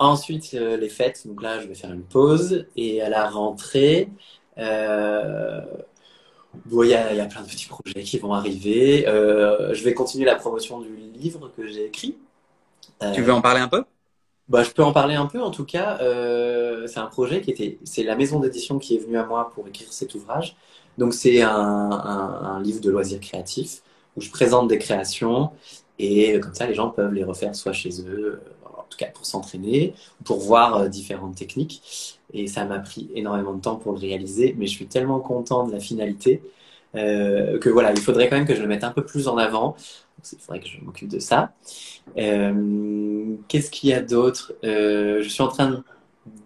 [0.00, 2.66] Ensuite, les fêtes, donc là, je vais faire une pause.
[2.74, 4.08] Et à la rentrée,
[6.64, 9.06] Bon, il y, a, y, a plein de petits projets qui vont arriver.
[9.06, 12.16] Euh, je vais continuer la promotion du livre que j'ai écrit.
[13.02, 13.84] Euh, tu veux en parler un peu?
[14.48, 15.40] Bah, Je peux en parler un peu.
[15.40, 17.78] En tout cas, euh, c'est un projet qui était.
[17.84, 20.56] C'est la maison d'édition qui est venue à moi pour écrire cet ouvrage.
[20.98, 23.82] Donc, c'est un, un, un, livre de loisirs créatifs
[24.16, 25.50] où je présente des créations
[25.98, 28.40] et comme ça, les gens peuvent les refaire soit chez eux,
[28.88, 32.18] tout cas pour s'entraîner, pour voir différentes techniques.
[32.32, 35.66] Et ça m'a pris énormément de temps pour le réaliser, mais je suis tellement content
[35.66, 36.42] de la finalité
[36.96, 39.36] euh, que voilà, il faudrait quand même que je le mette un peu plus en
[39.36, 39.76] avant.
[40.32, 41.52] Il faudrait que je m'occupe de ça.
[42.18, 44.54] Euh, Qu'est-ce qu'il y a d'autre?
[44.64, 45.82] Euh, Je suis en train de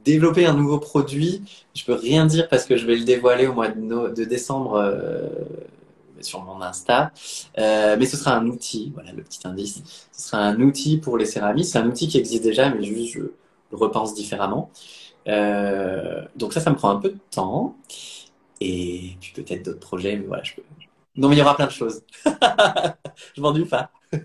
[0.05, 1.43] développer un nouveau produit.
[1.75, 5.29] Je peux rien dire parce que je vais le dévoiler au mois de, décembre euh,
[6.21, 7.13] sur mon Insta.
[7.59, 9.83] Euh, mais ce sera un outil, voilà le petit indice.
[10.13, 11.73] Ce sera un outil pour les céramistes.
[11.73, 14.71] C'est un outil qui existe déjà, mais juste je le repense différemment.
[15.29, 17.77] Euh, donc ça, ça me prend un peu de temps.
[18.61, 20.63] Et puis peut-être d'autres projets, mais voilà, je peux...
[21.17, 22.03] Non, mais il y aura plein de choses.
[22.25, 23.91] je m'ennuie pas.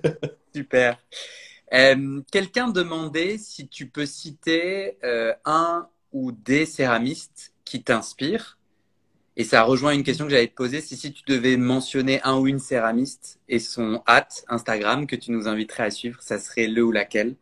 [0.55, 0.97] Super.
[1.73, 4.97] Euh, Quelqu'un demandait si tu peux citer
[5.45, 8.57] un ou des céramistes qui t'inspirent.
[9.37, 10.79] Et ça rejoint une question que j'allais te poser.
[10.81, 15.31] Si, si tu devais mentionner un ou une céramiste et son hâte Instagram que tu
[15.31, 17.35] nous inviterais à suivre, ça serait le ou laquelle?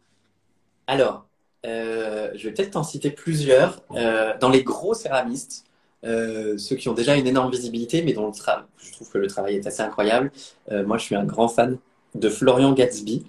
[0.88, 1.28] Alors,
[1.66, 3.82] euh, je vais peut-être t'en citer plusieurs.
[3.92, 5.66] Euh, dans les gros céramistes,
[6.04, 8.34] euh, ceux qui ont déjà une énorme visibilité, mais dont le
[8.78, 10.32] je trouve que le travail est assez incroyable.
[10.72, 11.78] moi, je suis un grand fan
[12.16, 13.26] de Florian Gatsby.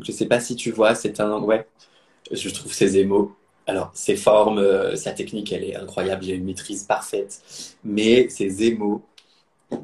[0.00, 1.40] Je ne sais pas si tu vois, c'est un...
[1.40, 1.66] Ouais,
[2.30, 3.34] je trouve ses émaux.
[3.66, 6.24] Alors, ses formes, sa technique, elle est incroyable.
[6.24, 7.42] Il a une maîtrise parfaite.
[7.84, 9.02] Mais ses émaux,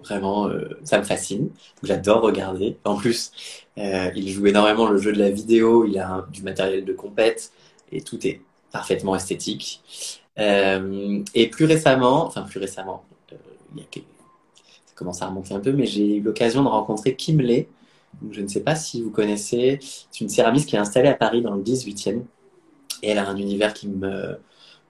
[0.05, 0.51] vraiment,
[0.85, 1.51] ça me fascine.
[1.83, 2.77] J'adore regarder.
[2.85, 3.33] En plus,
[3.77, 5.85] il joue énormément le jeu de la vidéo.
[5.85, 7.53] Il a du matériel de compète
[7.93, 8.41] et tout est
[8.73, 9.83] parfaitement esthétique.
[10.39, 13.37] Euh, et plus récemment, enfin plus récemment, euh,
[13.77, 17.69] il ça commence à remonter un peu, mais j'ai eu l'occasion de rencontrer Kim Lay.
[18.31, 21.43] Je ne sais pas si vous connaissez, c'est une céramiste qui est installée à Paris
[21.43, 22.23] dans le 18e.
[23.03, 24.39] Et elle a un univers qui me,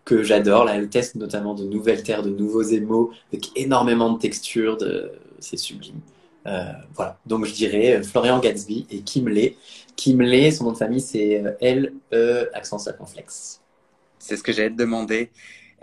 [0.04, 0.64] que j'adore.
[0.64, 4.76] Là, elle teste notamment de nouvelles terres, de nouveaux émaux, avec énormément de textures.
[4.76, 5.12] De...
[5.38, 6.00] C'est sublime.
[6.46, 7.18] Euh, voilà.
[7.26, 9.56] Donc, je dirais Florian Gatsby et Kim Lay.
[9.96, 13.61] Kim Lay, son nom de famille, c'est euh, L-E, accent circonflexe.
[14.18, 15.30] C'est ce que j'allais te demander.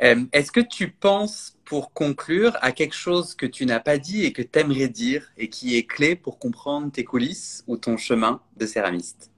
[0.01, 4.25] Euh, est-ce que tu penses, pour conclure, à quelque chose que tu n'as pas dit
[4.25, 7.95] et que tu aimerais dire et qui est clé pour comprendre tes coulisses ou ton
[7.97, 9.31] chemin de céramiste?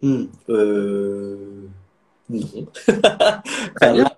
[0.00, 1.66] Hmm, euh...
[2.30, 2.66] Non.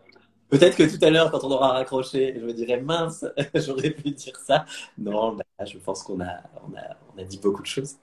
[0.50, 4.10] Peut-être que tout à l'heure, quand on aura raccroché, je me dirais mince, j'aurais pu
[4.10, 4.66] dire ça.
[4.98, 7.94] Non, bah, je pense qu'on a, on a, on a dit beaucoup de choses.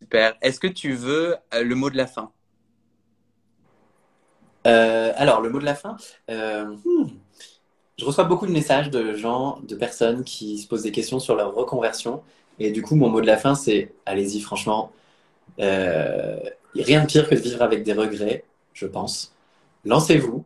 [0.00, 0.36] Super.
[0.40, 2.30] Est-ce que tu veux euh, le mot de la fin?
[4.68, 5.96] Euh, Alors, le mot de la fin,
[6.30, 7.08] euh, hmm.
[7.98, 11.34] je reçois beaucoup de messages de gens, de personnes qui se posent des questions sur
[11.34, 12.22] leur reconversion.
[12.60, 14.92] Et du coup, mon mot de la fin, c'est allez-y, franchement.
[15.58, 18.44] rien de pire que de vivre avec des regrets,
[18.74, 19.34] je pense.
[19.84, 20.44] Lancez-vous.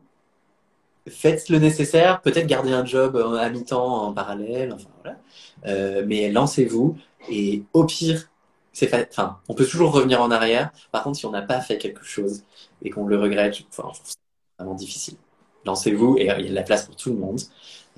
[1.09, 6.03] Faites le nécessaire, peut-être garder un job à mi-temps en parallèle, enfin voilà.
[6.07, 6.97] mais lancez-vous
[7.29, 8.31] et au pire,
[8.73, 10.73] c'est enfin, on peut toujours revenir en arrière.
[10.93, 12.43] Par contre, si on n'a pas fait quelque chose
[12.83, 14.17] et qu'on le regrette, enfin, c'est
[14.59, 15.17] vraiment difficile.
[15.65, 17.41] Lancez-vous et il y a de la place pour tout le monde.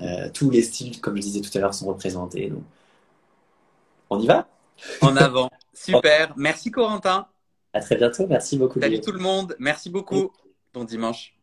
[0.01, 2.49] Euh, tous les styles, comme je disais tout à l'heure, sont représentés.
[2.49, 2.63] Donc,
[4.09, 4.47] on y va?
[5.01, 5.49] En avant.
[5.73, 6.33] Super.
[6.37, 7.27] Merci Corentin.
[7.73, 8.27] À très bientôt.
[8.27, 8.79] Merci beaucoup.
[8.79, 9.55] Salut tout le monde.
[9.59, 10.31] Merci beaucoup.
[10.77, 11.36] Bon dimanche.